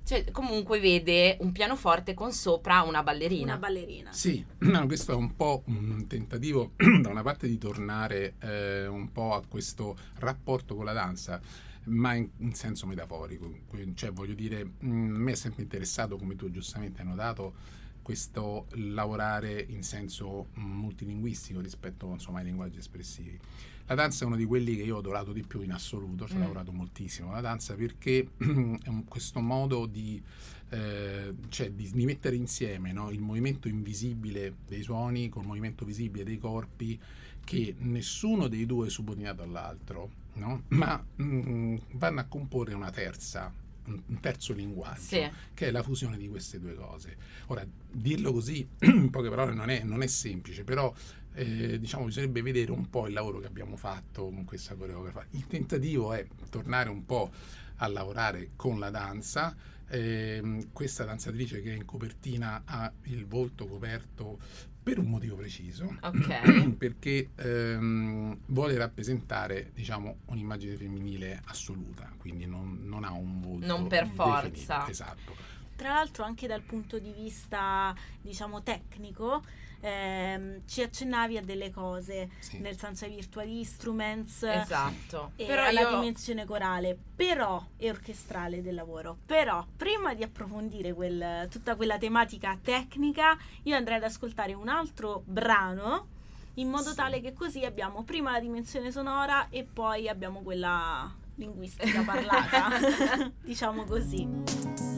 Cioè, 0.03 0.31
comunque 0.31 0.79
vede 0.79 1.37
un 1.41 1.51
pianoforte 1.51 2.13
con 2.13 2.31
sopra 2.33 2.81
una 2.81 3.03
ballerina. 3.03 3.53
Una 3.53 3.57
ballerina. 3.57 4.11
Sì, 4.11 4.43
no, 4.59 4.85
questo 4.87 5.13
è 5.13 5.15
un 5.15 5.35
po' 5.35 5.63
un 5.67 6.05
tentativo 6.07 6.71
da 7.01 7.09
una 7.09 7.21
parte 7.21 7.47
di 7.47 7.57
tornare 7.57 8.35
eh, 8.39 8.87
un 8.87 9.11
po' 9.11 9.33
a 9.33 9.43
questo 9.47 9.97
rapporto 10.15 10.75
con 10.75 10.85
la 10.85 10.93
danza, 10.93 11.39
ma 11.85 12.13
in, 12.15 12.29
in 12.37 12.53
senso 12.53 12.87
metaforico. 12.87 13.49
Cioè, 13.93 14.11
voglio 14.11 14.33
dire, 14.33 14.63
mh, 14.79 15.15
a 15.15 15.19
me 15.19 15.31
è 15.31 15.35
sempre 15.35 15.63
interessato, 15.63 16.17
come 16.17 16.35
tu 16.35 16.49
giustamente 16.49 17.01
hai 17.01 17.07
notato, 17.07 17.53
questo 18.01 18.67
lavorare 18.71 19.65
in 19.69 19.83
senso 19.83 20.47
multilinguistico 20.55 21.59
rispetto 21.59 22.09
insomma, 22.11 22.39
ai 22.39 22.45
linguaggi 22.45 22.79
espressivi. 22.79 23.39
La 23.87 23.95
danza 23.95 24.23
è 24.23 24.27
uno 24.27 24.37
di 24.37 24.45
quelli 24.45 24.75
che 24.77 24.83
io 24.83 24.95
ho 24.95 24.99
adorato 24.99 25.33
di 25.33 25.43
più 25.43 25.61
in 25.61 25.71
assoluto, 25.71 26.25
ci 26.27 26.33
ho 26.33 26.37
Mm. 26.37 26.41
lavorato 26.41 26.71
moltissimo 26.71 27.31
la 27.31 27.41
danza 27.41 27.75
perché 27.75 28.29
è 28.37 28.89
questo 29.05 29.41
modo 29.41 29.85
di, 29.85 30.21
eh, 30.69 31.33
cioè 31.49 31.71
di, 31.71 31.89
di 31.91 32.05
mettere 32.05 32.35
insieme 32.37 32.93
no, 32.93 33.09
il 33.11 33.19
movimento 33.19 33.67
invisibile 33.67 34.55
dei 34.67 34.81
suoni 34.81 35.27
col 35.29 35.45
movimento 35.45 35.83
visibile 35.83 36.23
dei 36.23 36.37
corpi 36.37 36.97
che 37.43 37.75
nessuno 37.79 38.47
dei 38.47 38.65
due 38.65 38.87
è 38.87 38.89
subordinato 38.89 39.41
all'altro, 39.41 40.09
no? 40.35 40.63
ma 40.69 41.03
mm, 41.21 41.75
vanno 41.93 42.19
a 42.21 42.25
comporre 42.25 42.73
una 42.73 42.91
terza, 42.91 43.51
un 43.85 44.19
terzo 44.19 44.53
linguaggio 44.53 45.01
Sì. 45.01 45.29
che 45.53 45.67
è 45.67 45.71
la 45.71 45.83
fusione 45.83 46.17
di 46.17 46.27
queste 46.27 46.59
due 46.59 46.75
cose. 46.75 47.17
Ora, 47.47 47.65
dirlo 47.91 48.31
così, 48.31 48.67
in 48.81 49.09
poche 49.09 49.29
parole, 49.29 49.53
non 49.53 49.69
è, 49.69 49.83
non 49.83 50.01
è 50.03 50.07
semplice, 50.07 50.63
però 50.63 50.93
eh, 51.33 51.79
diciamo 51.79 52.05
bisognerebbe 52.05 52.41
vedere 52.41 52.71
un 52.71 52.89
po' 52.89 53.07
il 53.07 53.13
lavoro 53.13 53.39
che 53.39 53.47
abbiamo 53.47 53.75
fatto 53.77 54.25
con 54.25 54.45
questa 54.45 54.75
coreografa. 54.75 55.25
Il 55.31 55.47
tentativo 55.47 56.13
è 56.13 56.25
tornare 56.49 56.89
un 56.89 57.05
po' 57.05 57.31
a 57.77 57.87
lavorare 57.87 58.51
con 58.55 58.79
la 58.79 58.89
danza. 58.89 59.55
Ehm, 59.93 60.71
questa 60.71 61.03
danzatrice 61.03 61.61
che 61.61 61.73
è 61.73 61.75
in 61.75 61.83
copertina 61.85 62.61
ha 62.65 62.91
il 63.03 63.25
volto 63.25 63.65
coperto 63.67 64.39
per 64.83 64.97
un 64.97 65.05
motivo 65.05 65.35
preciso, 65.35 65.95
Ok. 66.01 66.73
perché 66.77 67.29
ehm, 67.35 68.37
vuole 68.47 68.77
rappresentare 68.77 69.71
diciamo, 69.73 70.17
un'immagine 70.25 70.75
femminile 70.75 71.41
assoluta, 71.45 72.11
quindi 72.17 72.45
non, 72.45 72.79
non 72.83 73.03
ha 73.03 73.11
un 73.11 73.41
volto 73.41 73.65
Non 73.65 73.87
per 73.87 74.03
definito. 74.07 74.23
forza. 74.23 74.89
Esatto. 74.89 75.35
Tra 75.75 75.89
l'altro 75.93 76.23
anche 76.23 76.47
dal 76.47 76.61
punto 76.61 76.99
di 76.99 77.11
vista, 77.11 77.95
diciamo, 78.21 78.61
tecnico, 78.63 79.43
ehm, 79.81 80.61
ci 80.65 80.81
accennavi 80.81 81.37
a 81.37 81.41
delle 81.41 81.69
cose, 81.71 82.29
Sì. 82.39 82.59
nel 82.59 82.77
senso 82.77 83.05
ai 83.05 83.11
virtual 83.15 83.47
instruments 83.49 84.43
Esatto. 84.43 85.31
e 85.35 85.45
Però 85.45 85.65
alla 85.65 85.81
io 85.81 85.89
dimensione 85.95 86.45
corale, 86.45 86.97
però 87.15 87.63
e 87.77 87.89
orchestrale 87.89 88.61
del 88.61 88.75
lavoro. 88.75 89.17
Però 89.25 89.65
prima 89.75 90.13
di 90.13 90.23
approfondire 90.23 90.93
quel- 90.93 91.47
tutta 91.49 91.75
quella 91.75 91.97
tematica 91.97 92.57
tecnica, 92.61 93.37
io 93.63 93.75
andrei 93.75 93.97
ad 93.97 94.03
ascoltare 94.03 94.53
un 94.53 94.69
altro 94.69 95.21
brano 95.25 96.07
in 96.55 96.69
modo 96.69 96.89
Sì. 96.89 96.95
tale 96.95 97.21
che 97.21 97.33
così 97.33 97.63
abbiamo 97.65 98.03
prima 98.03 98.31
la 98.31 98.39
dimensione 98.39 98.91
sonora 98.91 99.47
e 99.49 99.63
poi 99.63 100.07
abbiamo 100.09 100.41
quella 100.41 101.09
linguistica 101.35 102.03
parlata, 102.03 102.67
diciamo 103.41 103.83
così. 103.85 104.90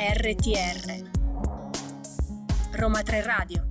RTR 0.00 1.10
Roma 2.70 3.02
3 3.02 3.20
Radio 3.22 3.66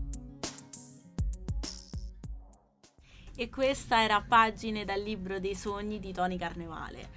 E 3.33 3.49
questa 3.49 4.03
era 4.03 4.21
Pagine 4.21 4.83
dal 4.83 5.01
libro 5.01 5.39
dei 5.39 5.55
sogni 5.55 5.99
di 5.99 6.11
Tony 6.11 6.35
Carnevale. 6.37 7.07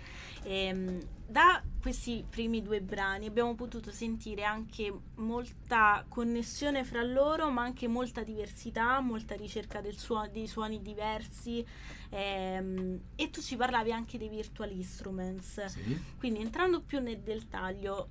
Ehm, 0.45 1.01
da 1.27 1.61
questi 1.81 2.25
primi 2.29 2.63
due 2.63 2.81
brani 2.81 3.27
abbiamo 3.27 3.55
potuto 3.57 3.91
sentire 3.91 4.45
anche 4.45 4.93
molta 5.17 6.05
connessione 6.09 6.85
fra 6.85 7.03
loro, 7.03 7.51
ma 7.51 7.63
anche 7.63 7.89
molta 7.89 8.23
diversità, 8.23 9.01
molta 9.01 9.35
ricerca 9.35 9.81
del 9.81 9.99
suo- 9.99 10.29
dei 10.31 10.47
suoni 10.47 10.81
diversi. 10.83 11.67
ehm, 12.13 13.01
e 13.17 13.31
tu 13.31 13.41
ci 13.41 13.57
parlavi 13.57 13.93
anche 13.93 14.19
dei 14.19 14.29
virtual 14.29 14.71
instruments. 14.73 15.65
Sì. 15.65 16.01
Quindi 16.19 16.41
entrando 16.41 16.81
più 16.83 17.01
nel 17.01 17.21
dettaglio, 17.21 18.09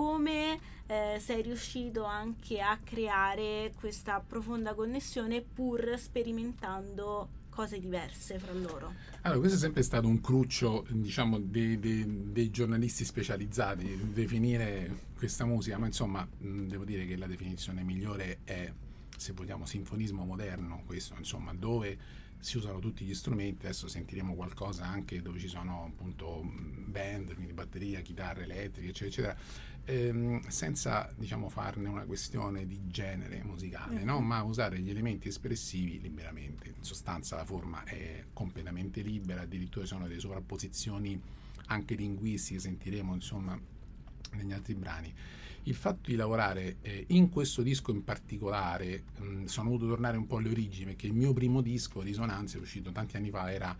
come 0.00 0.58
eh, 0.86 1.18
sei 1.20 1.42
riuscito 1.42 2.04
anche 2.04 2.58
a 2.62 2.78
creare 2.82 3.74
questa 3.78 4.24
profonda 4.26 4.72
connessione 4.72 5.42
pur 5.42 5.94
sperimentando 5.98 7.28
cose 7.50 7.78
diverse 7.78 8.38
fra 8.38 8.54
loro? 8.54 8.94
Allora, 9.20 9.40
questo 9.40 9.58
è 9.58 9.60
sempre 9.60 9.82
stato 9.82 10.08
un 10.08 10.22
cruccio, 10.22 10.86
diciamo, 10.88 11.38
dei, 11.38 11.78
dei- 11.78 12.32
dei 12.32 12.50
giornalisti 12.50 13.04
specializzati, 13.04 14.10
definire 14.14 15.08
questa 15.18 15.44
musica, 15.44 15.76
ma 15.76 15.84
insomma, 15.84 16.26
mh, 16.26 16.62
devo 16.68 16.84
dire 16.84 17.04
che 17.04 17.16
la 17.16 17.26
definizione 17.26 17.82
migliore 17.82 18.38
è, 18.44 18.72
se 19.14 19.32
vogliamo, 19.34 19.66
sinfonismo 19.66 20.24
moderno, 20.24 20.82
questo, 20.86 21.14
insomma, 21.18 21.52
dove 21.52 21.98
si 22.40 22.56
usano 22.56 22.78
tutti 22.78 23.04
gli 23.04 23.14
strumenti, 23.14 23.66
adesso 23.66 23.86
sentiremo 23.86 24.34
qualcosa 24.34 24.86
anche 24.86 25.20
dove 25.20 25.38
ci 25.38 25.46
sono 25.48 25.84
appunto 25.84 26.40
band, 26.42 27.34
quindi 27.34 27.52
batteria, 27.52 28.00
chitarre 28.00 28.44
elettriche, 28.44 28.88
eccetera, 28.88 29.32
eccetera, 29.32 29.69
ehm, 29.84 30.46
senza 30.48 31.12
diciamo 31.16 31.48
farne 31.48 31.88
una 31.88 32.04
questione 32.04 32.66
di 32.66 32.80
genere 32.86 33.42
musicale, 33.44 34.02
no? 34.04 34.20
Mhm. 34.20 34.26
ma 34.26 34.42
usare 34.42 34.78
gli 34.80 34.90
elementi 34.90 35.28
espressivi 35.28 36.00
liberamente. 36.00 36.68
In 36.76 36.84
sostanza 36.84 37.36
la 37.36 37.44
forma 37.44 37.84
è 37.84 38.24
completamente 38.32 39.02
libera, 39.02 39.42
addirittura 39.42 39.84
ci 39.84 39.92
sono 39.92 40.06
delle 40.06 40.20
sovrapposizioni 40.20 41.20
anche 41.66 41.94
linguistiche, 41.94 42.58
sentiremo 42.60 43.14
insomma 43.14 43.58
negli 44.32 44.52
altri 44.52 44.74
brani. 44.74 45.12
Il 45.64 45.74
fatto 45.74 46.08
di 46.10 46.16
lavorare 46.16 46.76
eh, 46.80 47.04
in 47.08 47.28
questo 47.28 47.62
disco 47.62 47.90
in 47.90 48.02
particolare, 48.02 49.04
mh, 49.18 49.44
sono 49.44 49.68
voluto 49.68 49.88
tornare 49.88 50.16
un 50.16 50.26
po' 50.26 50.38
alle 50.38 50.48
origini 50.48 50.86
perché 50.86 51.06
il 51.06 51.12
mio 51.12 51.32
primo 51.32 51.60
disco, 51.60 52.00
Risonanze, 52.00 52.58
uscito 52.58 52.92
tanti 52.92 53.16
anni 53.16 53.30
fa, 53.30 53.52
era 53.52 53.76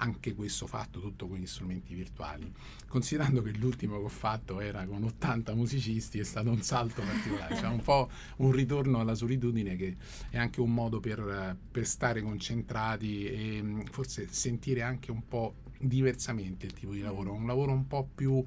anche 0.00 0.34
questo 0.34 0.66
fatto, 0.66 1.00
tutto 1.00 1.28
con 1.28 1.38
gli 1.38 1.46
strumenti 1.46 1.94
virtuali. 1.94 2.50
Considerando 2.88 3.42
che 3.42 3.52
l'ultimo 3.52 3.98
che 3.98 4.04
ho 4.04 4.08
fatto 4.08 4.60
era 4.60 4.84
con 4.86 5.04
80 5.04 5.54
musicisti, 5.54 6.18
è 6.18 6.24
stato 6.24 6.50
un 6.50 6.62
salto 6.62 7.02
particolare, 7.02 7.56
cioè 7.56 7.68
un 7.68 7.82
po' 7.82 8.10
un 8.36 8.50
ritorno 8.50 9.00
alla 9.00 9.14
solitudine 9.14 9.76
che 9.76 9.96
è 10.30 10.38
anche 10.38 10.60
un 10.60 10.72
modo 10.72 11.00
per, 11.00 11.56
per 11.70 11.86
stare 11.86 12.22
concentrati 12.22 13.26
e 13.26 13.84
forse 13.90 14.26
sentire 14.30 14.82
anche 14.82 15.10
un 15.10 15.26
po' 15.26 15.54
diversamente 15.78 16.66
il 16.66 16.72
tipo 16.72 16.92
di 16.92 17.00
lavoro, 17.00 17.32
un 17.32 17.46
lavoro 17.46 17.72
un 17.72 17.86
po' 17.86 18.08
più 18.14 18.42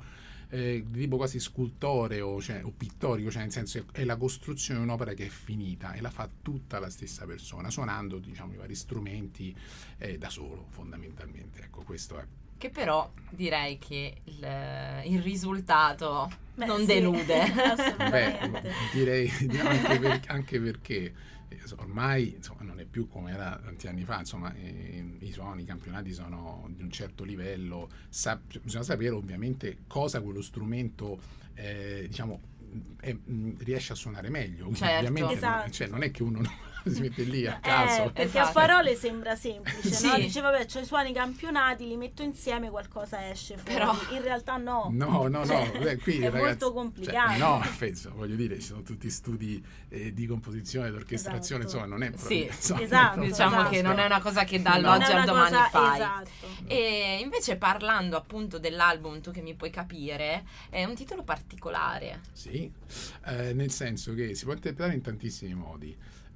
eh, 0.53 0.83
di 0.87 0.99
tipo 0.99 1.17
quasi 1.17 1.39
scultoreo 1.39 2.39
cioè, 2.39 2.63
o 2.63 2.71
pittorico, 2.75 3.31
cioè 3.31 3.41
nel 3.41 3.51
senso 3.51 3.83
è 3.91 4.03
la 4.03 4.17
costruzione 4.17 4.79
di 4.79 4.85
un'opera 4.85 5.13
che 5.13 5.25
è 5.25 5.29
finita 5.29 5.93
e 5.93 6.01
la 6.01 6.11
fa 6.11 6.29
tutta 6.41 6.79
la 6.79 6.91
stessa 6.91 7.25
persona, 7.25 7.71
suonando 7.71 8.19
diciamo, 8.19 8.53
i 8.53 8.57
vari 8.57 8.75
strumenti 8.75 9.55
eh, 9.97 10.19
da 10.19 10.29
solo 10.29 10.67
fondamentalmente. 10.69 11.63
Ecco, 11.63 11.81
questo 11.81 12.19
è. 12.19 12.25
Che 12.55 12.69
però 12.69 13.11
direi 13.31 13.79
che 13.79 14.17
il, 14.25 15.01
il 15.05 15.21
risultato 15.23 16.29
Beh, 16.53 16.65
non 16.67 16.81
sì, 16.81 16.85
delude. 16.85 17.51
Beh, 17.97 18.73
direi 18.93 19.29
anche, 19.59 19.99
per- 19.99 20.21
anche 20.27 20.61
perché 20.61 21.13
ormai 21.77 22.35
insomma, 22.35 22.61
non 22.63 22.79
è 22.79 22.85
più 22.85 23.07
come 23.07 23.31
era 23.31 23.59
tanti 23.63 23.87
anni 23.87 24.03
fa, 24.03 24.19
insomma, 24.19 24.53
eh, 24.53 25.03
i 25.19 25.31
suoni, 25.31 25.63
i 25.63 25.65
campionati 25.65 26.11
sono 26.13 26.67
di 26.69 26.83
un 26.83 26.91
certo 26.91 27.23
livello, 27.23 27.89
sa- 28.09 28.39
bisogna 28.61 28.83
sapere 28.83 29.09
ovviamente 29.11 29.79
cosa 29.87 30.21
quello 30.21 30.41
strumento 30.41 31.19
eh, 31.55 32.05
diciamo 32.07 32.41
è- 32.99 33.13
mh, 33.13 33.57
riesce 33.59 33.93
a 33.93 33.95
suonare 33.95 34.29
meglio. 34.29 34.73
Certo. 34.73 34.95
Ovviamente 34.95 35.21
non- 35.21 35.31
Esatto. 35.33 35.71
cioè, 35.71 35.87
non 35.87 36.01
è 36.03 36.09
che 36.11 36.23
uno 36.23 36.41
si 36.91 37.01
mette 37.01 37.23
lì 37.23 37.45
a 37.47 37.57
Eh, 37.57 37.59
caso. 37.61 38.03
perché 38.03 38.21
Esatto. 38.23 38.47
a 38.49 38.51
parole 38.51 38.95
sembra 38.95 39.35
semplice, 39.35 39.89
Sì. 39.91 40.07
no? 40.07 40.15
Dice 40.17 40.41
vabbè, 40.41 40.65
c'ho 40.65 40.79
i 40.79 40.85
suoni 40.85 41.13
campionati, 41.13 41.87
li 41.87 41.97
metto 41.97 42.21
insieme, 42.23 42.69
qualcosa 42.69 43.29
esce 43.29 43.57
fuori. 43.57 43.73
Però- 43.73 43.95
In 44.11 44.21
realtà 44.21 44.57
no. 44.57 44.89
No, 44.91 45.27
no, 45.27 45.39
no, 45.39 45.45
Cioè, 45.45 45.71
beh, 45.79 45.97
qui, 45.97 46.17
è 46.17 46.23
ragazzi, 46.29 46.43
molto 46.45 46.73
complicato. 46.73 47.29
cioè, 47.29 47.37
no, 47.37 47.61
penso, 47.77 48.11
voglio 48.15 48.35
dire, 48.35 48.55
ci 48.55 48.67
sono 48.67 48.81
tutti 48.81 49.09
studi 49.09 49.63
eh, 49.89 50.13
di 50.13 50.25
composizione, 50.25 50.89
di 50.89 50.95
orchestrazione, 50.95 51.63
Esatto. 51.65 51.83
insomma, 51.83 51.97
non 51.97 52.03
è 52.13 52.17
Sì, 52.17 52.43
insomma, 52.45 52.81
esatto, 52.81 53.11
proprio- 53.13 53.31
diciamo 53.31 53.55
esatto. 53.55 53.69
che 53.69 53.81
non 53.81 53.99
è 53.99 54.05
una 54.05 54.21
cosa 54.21 54.43
che 54.43 54.57
No. 54.57 54.63
dall'oggi 54.63 54.99
Non 54.99 55.11
è 55.11 55.19
al 55.19 55.25
domani 55.25 55.49
cosa- 55.51 55.69
fai. 55.69 55.95
Esatto. 55.95 56.29
E 56.67 57.19
invece 57.21 57.55
parlando 57.57 58.15
appunto 58.17 58.57
dell'album, 58.59 59.19
tu 59.21 59.31
che 59.31 59.41
mi 59.41 59.53
puoi 59.53 59.69
capire, 59.69 60.45
è 60.69 60.83
un 60.85 60.95
titolo 60.95 61.23
particolare. 61.23 62.21
Sì, 62.31 62.71
eh, 63.25 63.53
nel 63.53 63.71
senso 63.71 64.13
che 64.13 64.33
si 64.35 64.43
può 64.45 64.53
interpretare 64.53 64.93
in 64.95 65.01
tantissimi 65.01 65.53
modi. 65.53 65.95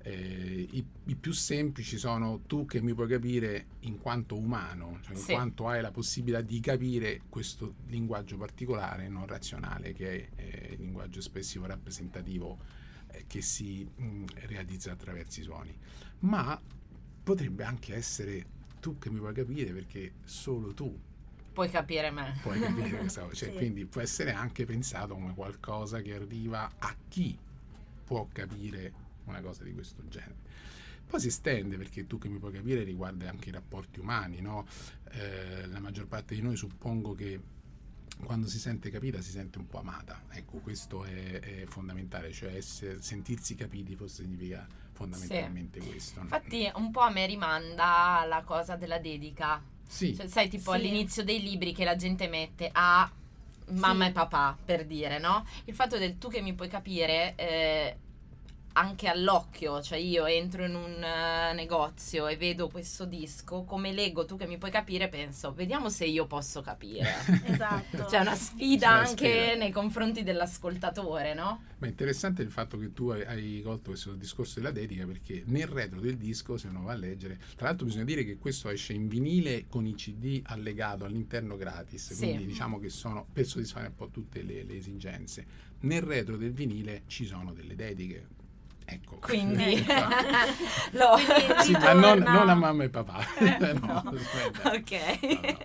Eh, 0.09 0.67
i, 0.71 0.85
i 1.05 1.15
più 1.15 1.33
semplici 1.33 1.97
sono 1.97 2.41
tu 2.47 2.65
che 2.65 2.81
mi 2.81 2.93
puoi 2.93 3.07
capire 3.09 3.65
in 3.81 3.97
quanto 3.99 4.37
umano, 4.37 4.99
cioè 5.01 5.15
in 5.15 5.21
Sì. 5.21 5.33
quanto 5.33 5.67
hai 5.67 5.81
la 5.81 5.91
possibilità 5.91 6.41
di 6.41 6.59
capire 6.61 7.21
questo 7.27 7.75
linguaggio 7.87 8.37
particolare, 8.37 9.09
non 9.09 9.27
razionale, 9.27 9.91
che 9.93 10.29
è 10.35 10.41
eh, 10.41 10.73
il 10.73 10.79
linguaggio 10.79 11.19
espressivo 11.19 11.65
rappresentativo 11.65 12.57
eh, 13.11 13.25
che 13.27 13.41
si 13.41 13.83
mh, 13.83 14.25
realizza 14.45 14.91
attraverso 14.93 15.41
i 15.41 15.43
suoni. 15.43 15.77
Ma 16.19 16.59
potrebbe 17.23 17.63
anche 17.65 17.93
essere 17.93 18.45
tu 18.79 18.97
che 18.97 19.09
mi 19.09 19.19
puoi 19.19 19.33
capire 19.33 19.73
perché 19.73 20.13
solo 20.23 20.73
tu 20.73 20.97
Puoi 21.53 21.69
capire 21.69 22.11
me. 22.11 22.37
puoi 22.41 22.59
capire 22.59 22.97
cosa. 22.97 23.27
Cioè, 23.33 23.49
Sì. 23.49 23.55
Quindi 23.55 23.85
può 23.85 23.99
essere 24.01 24.31
anche 24.31 24.65
pensato 24.65 25.15
come 25.15 25.33
qualcosa 25.33 26.01
che 26.01 26.13
arriva 26.13 26.71
a 26.77 26.95
chi 27.09 27.37
può 28.05 28.27
capire 28.31 28.93
una 29.29 29.41
cosa 29.41 29.63
di 29.63 29.73
questo 29.73 30.07
genere. 30.07 30.35
Poi 31.07 31.19
si 31.21 31.27
estende 31.27 31.77
perché 31.77 32.05
tu 32.05 32.17
che 32.17 32.27
mi 32.27 32.37
puoi 32.37 32.51
capire 32.51 32.83
riguarda 32.83 33.29
anche 33.29 33.49
i 33.49 33.51
rapporti 33.51 33.99
umani, 33.99 34.41
no? 34.41 34.65
Eh, 35.11 35.65
la 35.67 35.79
maggior 35.79 36.05
parte 36.07 36.35
di 36.35 36.41
noi 36.41 36.57
suppongo 36.57 37.13
che 37.13 37.39
quando 38.25 38.47
si 38.47 38.57
sente 38.59 38.89
capita 38.89 39.21
si 39.21 39.31
sente 39.31 39.57
un 39.57 39.67
po' 39.67 39.79
amata. 39.79 40.23
Ecco, 40.31 40.57
questo 40.57 41.05
è, 41.05 41.39
è 41.39 41.65
fondamentale, 41.67 42.31
cioè 42.33 42.55
essere, 42.55 43.01
sentirsi 43.01 43.55
capiti 43.55 43.95
forse 43.95 44.23
significa 44.23 44.67
fondamentalmente 44.91 45.79
Sì. 45.79 45.87
questo. 45.87 46.17
no? 46.19 46.23
Infatti 46.25 46.69
un 46.75 46.91
po' 46.91 47.01
a 47.01 47.09
me 47.11 47.25
rimanda 47.25 48.25
la 48.27 48.43
cosa 48.43 48.75
della 48.75 48.99
dedica. 48.99 49.61
sì, 49.87 50.13
Cioè, 50.13 50.27
sai, 50.27 50.49
tipo 50.49 50.71
Sì. 50.71 50.77
all'inizio 50.77 51.23
dei 51.23 51.41
libri 51.41 51.73
che 51.73 51.85
la 51.85 51.95
gente 51.95 52.27
mette 52.27 52.69
a 52.73 53.09
mamma 53.69 54.03
Sì. 54.05 54.09
e 54.09 54.13
papà, 54.13 54.57
per 54.65 54.85
dire, 54.85 55.19
no? 55.19 55.45
Il 55.65 55.73
fatto 55.75 55.97
del 55.97 56.17
tu 56.17 56.27
che 56.29 56.41
mi 56.41 56.53
puoi 56.53 56.67
capire 56.67 57.35
eh, 57.35 57.97
anche 58.77 59.07
all'occhio, 59.07 59.81
cioè 59.81 59.97
io 59.97 60.25
entro 60.27 60.63
in 60.63 60.75
un 60.75 61.03
eh, 61.03 61.53
negozio 61.53 62.27
e 62.27 62.37
vedo 62.37 62.69
questo 62.69 63.05
disco, 63.05 63.63
come 63.63 63.91
leggo 63.91 64.25
tu 64.25 64.37
che 64.37 64.45
mi 64.45 64.57
puoi 64.59 64.69
capire, 64.69 65.09
penso, 65.09 65.51
vediamo 65.51 65.89
se 65.89 66.05
io 66.05 66.27
posso 66.27 66.61
capire. 66.61 67.05
Esatto. 67.57 68.05
C'è 68.05 68.19
una 68.19 68.35
sfida 68.35 68.87
C'è 68.87 68.93
una 68.93 69.07
anche 69.07 69.41
sfida. 69.47 69.55
nei 69.55 69.71
confronti 69.71 70.21
dell'ascoltatore, 70.23 71.33
no? 71.33 71.63
Ma 71.79 71.87
è 71.87 71.89
interessante 71.89 72.41
il 72.43 72.51
fatto 72.51 72.77
che 72.77 72.93
tu 72.93 73.09
hai, 73.09 73.23
hai 73.25 73.61
colto 73.63 73.89
questo 73.91 74.13
discorso 74.13 74.59
della 74.59 74.71
dedica 74.71 75.05
perché 75.07 75.43
nel 75.47 75.67
retro 75.67 75.99
del 75.99 76.17
disco, 76.17 76.57
se 76.57 76.67
uno 76.67 76.83
va 76.83 76.91
a 76.93 76.95
leggere, 76.95 77.39
tra 77.55 77.67
l'altro 77.67 77.85
bisogna 77.85 78.03
dire 78.03 78.23
che 78.23 78.37
questo 78.37 78.69
esce 78.69 78.93
in 78.93 79.07
vinile 79.07 79.65
con 79.67 79.87
i 79.87 79.95
CD 79.95 80.41
allegato 80.45 81.03
all'interno 81.05 81.55
gratis, 81.57 82.13
Sì. 82.13 82.25
quindi 82.25 82.45
diciamo 82.45 82.79
che 82.79 82.89
sono 82.89 83.25
per 83.31 83.45
soddisfare 83.45 83.87
un 83.87 83.95
po' 83.95 84.09
tutte 84.09 84.43
le, 84.43 84.63
le 84.63 84.77
esigenze. 84.77 85.45
Nel 85.79 86.01
retro 86.01 86.37
del 86.37 86.51
vinile 86.53 87.03
ci 87.07 87.25
sono 87.25 87.53
delle 87.53 87.75
dediche. 87.75 88.35
Ecco. 88.89 89.17
Quindi, 89.17 89.83
Quindi 89.83 91.61
Sì, 91.61 91.71
ma 91.73 91.91
non, 91.91 92.19
non 92.19 92.47
a 92.49 92.55
mamma 92.55 92.85
e 92.85 92.89
papà. 92.89 93.19
no, 93.81 94.01
No. 94.03 94.13
Ok. 94.63 95.19
No, 95.21 95.39
no. 95.41 95.57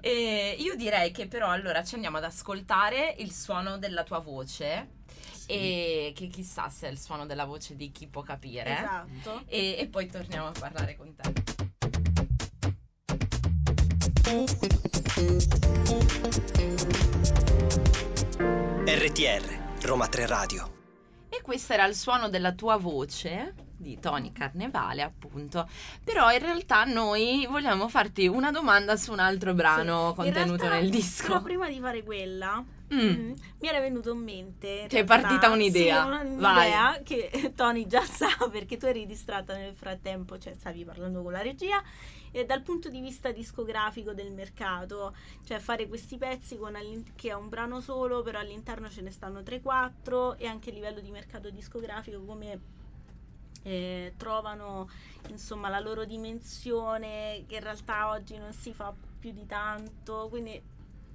E 0.00 0.56
io 0.58 0.74
direi 0.74 1.10
che 1.12 1.26
però 1.26 1.48
allora 1.50 1.84
ci 1.84 1.96
andiamo 1.96 2.16
ad 2.16 2.24
ascoltare 2.24 3.14
il 3.18 3.30
suono 3.30 3.76
della 3.76 4.04
tua 4.04 4.20
voce 4.20 4.88
Sì. 5.32 5.50
e 5.52 6.12
che 6.16 6.28
chissà 6.28 6.70
se 6.70 6.88
è 6.88 6.90
il 6.90 6.98
suono 6.98 7.26
della 7.26 7.44
voce 7.44 7.76
di 7.76 7.90
chi 7.92 8.06
può 8.06 8.22
capire. 8.22 8.74
Esatto. 8.78 9.42
E, 9.46 9.76
e 9.78 9.86
poi 9.88 10.08
torniamo 10.08 10.46
a 10.46 10.52
parlare 10.58 10.96
con 10.96 11.14
te. 11.14 11.30
RTR, 18.86 19.58
Roma 19.82 20.06
3 20.08 20.26
Radio. 20.26 20.81
E 21.34 21.40
questo 21.40 21.72
era 21.72 21.86
il 21.86 21.94
suono 21.94 22.28
della 22.28 22.52
tua 22.52 22.76
voce 22.76 23.54
di 23.74 23.98
Tony 23.98 24.32
Carnevale, 24.32 25.00
appunto. 25.00 25.66
Però 26.04 26.30
in 26.30 26.38
realtà 26.40 26.84
noi 26.84 27.46
vogliamo 27.50 27.88
farti 27.88 28.26
una 28.26 28.50
domanda 28.50 28.96
su 28.96 29.12
un 29.12 29.18
altro 29.18 29.54
brano 29.54 30.10
Sì. 30.10 30.14
contenuto 30.16 30.64
realtà, 30.64 30.80
nel 30.80 30.90
disco. 30.90 31.26
Però 31.28 31.40
prima 31.40 31.68
di 31.68 31.80
fare 31.80 32.02
quella, 32.02 32.62
Mm. 32.92 32.98
mm, 32.98 33.32
mi 33.60 33.68
era 33.68 33.80
venuto 33.80 34.12
in 34.12 34.18
mente. 34.18 34.84
Ti 34.88 34.98
è 34.98 35.04
partita 35.04 35.48
un'idea. 35.48 36.02
Sì, 36.02 36.06
una- 36.08 36.20
un'idea 36.20 37.00
che 37.02 37.30
Tony 37.56 37.86
già 37.86 38.04
sa 38.04 38.28
perché 38.50 38.76
tu 38.76 38.84
eri 38.84 39.06
distratta 39.06 39.56
nel 39.56 39.74
frattempo, 39.74 40.38
cioè 40.38 40.52
stavi 40.52 40.84
parlando 40.84 41.22
con 41.22 41.32
la 41.32 41.40
regia. 41.40 41.82
E 42.32 42.44
dal 42.44 42.62
punto 42.62 42.88
di 42.88 43.00
vista 43.00 43.30
discografico 43.30 44.12
del 44.12 44.32
mercato, 44.32 45.14
cioè 45.44 45.58
fare 45.58 45.86
questi 45.86 46.16
pezzi 46.16 46.58
che 47.14 47.28
è 47.28 47.34
un 47.34 47.48
brano 47.48 47.80
solo, 47.80 48.22
però 48.22 48.38
all'interno 48.38 48.88
ce 48.88 49.02
ne 49.02 49.10
stanno 49.10 49.40
3-4 49.40 50.36
e 50.38 50.46
anche 50.46 50.70
a 50.70 50.72
livello 50.72 51.00
di 51.00 51.10
mercato 51.10 51.50
discografico 51.50 52.22
come 52.22 52.80
eh, 53.62 54.14
trovano 54.16 54.88
insomma 55.28 55.68
la 55.68 55.78
loro 55.78 56.04
dimensione 56.04 57.44
che 57.46 57.56
in 57.56 57.62
realtà 57.62 58.08
oggi 58.08 58.36
non 58.36 58.52
si 58.52 58.72
fa 58.72 58.92
più 59.18 59.30
di 59.30 59.46
tanto 59.46 60.26
quindi 60.28 60.60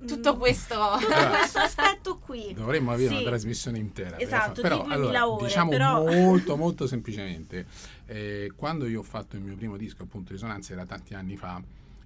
Tutto 0.05 0.35
mm, 0.35 0.39
questo. 0.39 0.75
tutto 0.99 1.29
questo 1.29 1.59
aspetto 1.59 2.17
qui 2.19 2.53
Dovremmo 2.53 2.91
avere 2.91 3.09
Sì. 3.09 3.15
una 3.21 3.29
trasmissione 3.29 3.79
intera. 3.79 4.17
per 4.17 4.25
Esatto, 4.25 4.53
di 4.53 4.61
però, 4.61 4.77
2000 4.83 4.93
allora, 4.95 5.27
ore, 5.29 5.45
diciamo 5.47 5.69
però- 5.69 6.03
molto 6.03 6.55
molto 6.57 6.87
semplicemente, 6.87 7.65
eh, 8.05 8.51
quando 8.55 8.85
io 8.87 8.99
ho 8.99 9.03
fatto 9.03 9.35
il 9.35 9.41
mio 9.41 9.55
primo 9.55 9.75
disco, 9.77 10.03
appunto 10.03 10.33
Risonanza, 10.33 10.73
era 10.73 10.85
tanti 10.85 11.13
anni 11.15 11.35
fa, 11.35 11.61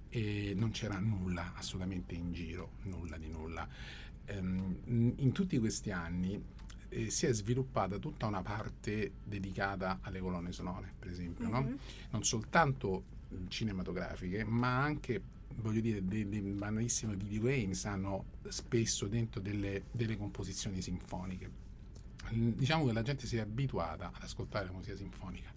e 0.08 0.52
non 0.56 0.70
c'era 0.70 0.98
nulla 0.98 1.52
assolutamente 1.56 2.14
in 2.14 2.32
giro, 2.32 2.72
nulla 2.82 3.16
di 3.18 3.28
nulla. 3.28 3.66
Ehm, 4.26 5.14
in 5.16 5.32
tutti 5.32 5.58
questi 5.58 5.90
anni 5.90 6.40
eh, 6.88 7.10
si 7.10 7.26
è 7.26 7.32
sviluppata 7.32 7.96
tutta 7.98 8.26
una 8.26 8.42
parte 8.42 9.12
dedicata 9.24 9.98
alle 10.02 10.20
colonne 10.20 10.52
sonore, 10.52 10.92
per 10.98 11.08
esempio, 11.10 11.48
no? 11.48 11.60
Mhm. 11.62 11.78
non 12.10 12.24
soltanto 12.24 13.04
cinematografiche, 13.48 14.44
ma 14.44 14.82
anche, 14.82 15.20
voglio 15.56 15.80
dire, 15.80 16.04
dei, 16.04 16.28
dei 16.28 16.40
banalissimi 16.40 17.16
videogames 17.16 17.84
hanno 17.84 18.24
spesso 18.48 19.06
dentro 19.06 19.40
delle, 19.40 19.84
delle 19.90 20.16
composizioni 20.16 20.80
sinfoniche. 20.80 21.50
Diciamo 22.30 22.86
che 22.86 22.92
la 22.92 23.02
gente 23.02 23.26
si 23.26 23.36
è 23.36 23.40
abituata 23.40 24.10
ad 24.14 24.22
ascoltare 24.22 24.66
la 24.66 24.72
musica 24.72 24.96
sinfonica. 24.96 25.52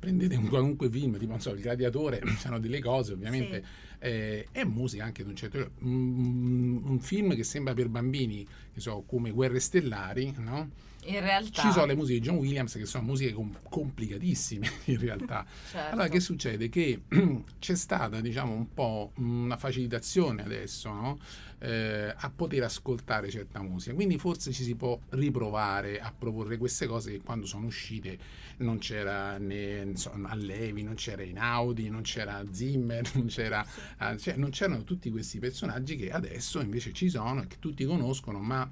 Prendete 0.00 0.34
un 0.34 0.48
qualunque 0.48 0.90
film, 0.90 1.18
tipo 1.18 1.30
non 1.30 1.40
so, 1.40 1.50
Il 1.50 1.60
Gladiatore, 1.60 2.20
sono 2.38 2.58
delle 2.58 2.80
cose, 2.80 3.12
ovviamente, 3.12 3.62
eh, 3.98 4.48
è 4.50 4.64
musica 4.64 5.04
anche 5.04 5.22
ad 5.22 5.28
un 5.28 5.36
certo 5.36 5.58
livello. 5.58 5.76
Un, 5.80 6.82
un 6.84 7.00
film 7.00 7.34
che 7.34 7.44
sembra 7.44 7.74
per 7.74 7.88
bambini, 7.88 8.46
che 8.72 8.80
so, 8.80 9.04
come 9.06 9.30
Guerre 9.30 9.60
Stellari, 9.60 10.34
no? 10.38 10.70
In 11.04 11.20
realtà. 11.20 11.62
Ci 11.62 11.72
sono 11.72 11.86
le 11.86 11.94
musiche 11.94 12.20
di 12.20 12.26
John 12.26 12.36
Williams 12.36 12.74
che 12.74 12.84
sono 12.84 13.04
musiche 13.04 13.32
com- 13.32 13.58
complicatissime 13.68 14.70
in 14.86 14.98
realtà. 14.98 15.46
Certo. 15.70 15.92
Allora, 15.92 16.08
che 16.08 16.20
succede? 16.20 16.68
Che 16.68 17.02
c'è 17.58 17.74
stata, 17.74 18.20
diciamo, 18.20 18.52
un 18.52 18.72
po' 18.72 19.12
una 19.16 19.56
facilitazione 19.56 20.42
adesso, 20.42 20.90
no? 20.90 21.18
Eh, 21.62 22.14
a 22.16 22.30
poter 22.30 22.62
ascoltare 22.62 23.28
certa 23.28 23.60
musica. 23.60 23.94
Quindi 23.94 24.16
forse 24.16 24.50
ci 24.50 24.62
si 24.64 24.74
può 24.76 24.98
riprovare 25.10 26.00
a 26.00 26.10
proporre 26.10 26.56
queste 26.56 26.86
cose 26.86 27.10
che 27.12 27.20
quando 27.20 27.44
sono 27.44 27.66
uscite 27.66 28.18
non 28.58 28.78
c'era 28.78 29.36
né 29.36 29.82
insomma, 29.82 30.30
a 30.30 30.34
Levi, 30.34 30.82
non 30.82 30.94
c'era 30.94 31.22
in 31.22 31.38
Audi, 31.38 31.90
non 31.90 32.00
c'era 32.00 32.42
Zimmer, 32.50 33.14
non, 33.14 33.26
c'era, 33.26 33.62
ah, 33.98 34.16
cioè, 34.16 34.36
non 34.36 34.48
c'erano 34.48 34.84
tutti 34.84 35.10
questi 35.10 35.38
personaggi 35.38 35.96
che 35.96 36.10
adesso 36.10 36.60
invece 36.60 36.94
ci 36.94 37.10
sono 37.10 37.42
e 37.42 37.46
che 37.46 37.56
tutti 37.58 37.84
conoscono, 37.84 38.38
ma 38.38 38.66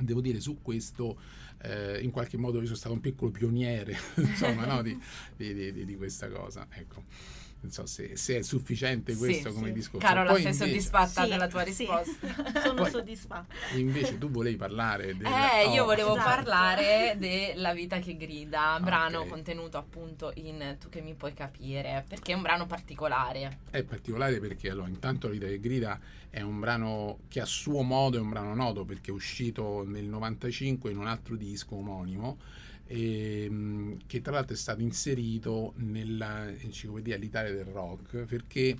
devo 0.00 0.22
dire 0.22 0.40
su 0.40 0.62
questo 0.62 1.18
eh, 1.62 2.00
in 2.00 2.10
qualche 2.10 2.36
modo 2.36 2.58
io 2.58 2.64
sono 2.64 2.76
stato 2.76 2.94
un 2.94 3.00
piccolo 3.00 3.30
pioniere 3.30 3.96
insomma 4.16 4.64
no, 4.64 4.80
di- 4.80 4.98
di- 5.36 5.72
di- 5.72 5.84
di 5.84 5.96
questa 5.96 6.28
cosa 6.28 6.66
ecco 6.70 7.04
non 7.60 7.70
so 7.72 7.86
se, 7.86 8.16
se 8.16 8.38
è 8.38 8.42
sufficiente 8.42 9.12
Sì, 9.12 9.18
questo 9.18 9.52
come 9.52 9.68
sì. 9.68 9.72
discorso 9.72 10.06
Carola, 10.06 10.30
Poi 10.30 10.42
sei 10.42 10.52
invece, 10.52 10.66
soddisfatta 10.70 11.22
Sì, 11.24 11.28
della 11.28 11.48
tua 11.48 11.64
sì. 11.64 11.66
risposta? 11.86 12.28
sono 12.62 12.74
Poi- 12.74 12.90
soddisfatta 12.90 13.54
invece 13.76 14.16
tu 14.18 14.30
volevi 14.30 14.56
parlare 14.56 15.16
del, 15.16 15.26
Eh, 15.26 15.68
io 15.72 15.82
oh, 15.82 15.86
volevo 15.86 16.12
esatto. 16.12 16.28
parlare 16.28 17.16
della 17.18 17.72
vita 17.74 17.98
che 17.98 18.16
grida, 18.16 18.78
brano 18.80 19.20
Ok. 19.20 19.28
contenuto 19.28 19.76
appunto 19.76 20.30
in 20.36 20.76
Tu 20.80 20.88
che 20.88 21.00
mi 21.00 21.14
puoi 21.14 21.34
capire, 21.34 22.04
perché 22.08 22.32
è 22.32 22.34
un 22.36 22.42
brano 22.42 22.66
particolare. 22.66 23.58
è 23.70 23.82
particolare 23.82 24.38
perché 24.38 24.70
allora 24.70 24.88
intanto 24.88 25.28
Rita 25.28 25.46
che 25.46 25.58
grida 25.60 25.98
è 26.30 26.40
un 26.40 26.60
brano 26.60 27.18
che 27.28 27.40
a 27.40 27.44
suo 27.44 27.82
modo 27.82 28.16
è 28.18 28.20
un 28.20 28.28
brano 28.30 28.54
noto 28.54 28.84
perché 28.84 29.10
è 29.10 29.14
uscito 29.14 29.84
nel 29.86 30.04
95 30.04 30.90
in 30.90 30.98
un 30.98 31.06
altro 31.06 31.36
disco 31.36 31.74
omonimo 31.76 32.38
e, 32.88 33.48
mh, 33.50 33.98
che 34.06 34.22
tra 34.22 34.32
l'altro 34.32 34.54
è 34.54 34.58
stato 34.58 34.80
inserito 34.80 35.74
nell'enciclopedia 35.76 37.16
l'Italia 37.16 37.52
del 37.52 37.66
rock 37.66 38.24
perché 38.24 38.76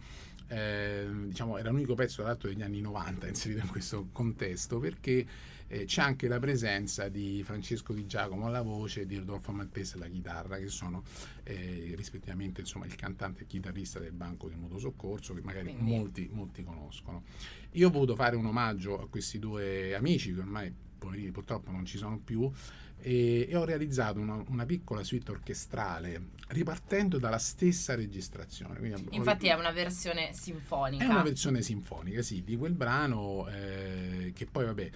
eh, 0.48 1.06
diciamo, 1.26 1.58
era 1.58 1.68
l'unico 1.70 1.94
pezzo 1.94 2.16
tra 2.16 2.24
l'altro 2.28 2.48
degli 2.48 2.62
anni 2.62 2.80
90 2.80 3.28
inserito 3.28 3.60
in 3.60 3.68
questo 3.68 4.08
contesto 4.10 4.78
perché 4.78 5.26
eh, 5.70 5.84
c'è 5.84 6.00
anche 6.00 6.26
la 6.26 6.38
presenza 6.38 7.10
di 7.10 7.42
Francesco 7.44 7.92
Di 7.92 8.06
Giacomo 8.06 8.46
alla 8.46 8.62
voce 8.62 9.02
e 9.02 9.06
di 9.06 9.18
Rodolfo 9.18 9.52
Maltese 9.52 9.96
alla 9.96 10.08
chitarra 10.08 10.56
che 10.56 10.68
sono 10.68 11.02
eh, 11.42 11.92
rispettivamente 11.94 12.62
insomma, 12.62 12.86
il 12.86 12.94
cantante 12.94 13.40
e 13.40 13.42
il 13.42 13.48
chitarrista 13.48 13.98
del 13.98 14.12
Banco 14.12 14.48
del 14.48 14.56
Mutuo 14.56 14.78
Soccorso 14.78 15.34
che 15.34 15.42
magari 15.42 15.74
Quindi- 15.74 15.90
molti, 15.90 16.30
molti 16.32 16.64
conoscono. 16.64 17.24
Io 17.72 17.88
ho 17.88 17.90
voluto 17.90 18.14
fare 18.14 18.36
un 18.36 18.46
omaggio 18.46 18.98
a 18.98 19.06
questi 19.08 19.38
due 19.38 19.94
amici 19.94 20.32
che 20.32 20.40
ormai 20.40 20.72
poverini 20.98 21.30
purtroppo 21.30 21.70
non 21.70 21.84
ci 21.84 21.98
sono 21.98 22.18
più 22.18 22.50
e, 23.00 23.46
e 23.48 23.56
ho 23.56 23.64
realizzato 23.64 24.18
una, 24.20 24.42
una 24.48 24.64
piccola 24.66 25.02
suite 25.02 25.30
orchestrale 25.30 26.36
ripartendo 26.48 27.18
dalla 27.18 27.38
stessa 27.38 27.94
registrazione. 27.94 28.78
Quindi 28.78 29.02
ho- 29.08 29.14
Infatti 29.14 29.48
è 29.48 29.54
una 29.54 29.70
versione 29.70 30.32
sinfonica. 30.32 31.04
è 31.04 31.08
una 31.08 31.22
versione 31.22 31.62
sinfonica, 31.62 32.22
sì, 32.22 32.42
di 32.42 32.56
quel 32.56 32.72
brano 32.74 33.48
eh, 33.48 34.32
che 34.34 34.46
poi, 34.46 34.64
vabbè, 34.64 34.90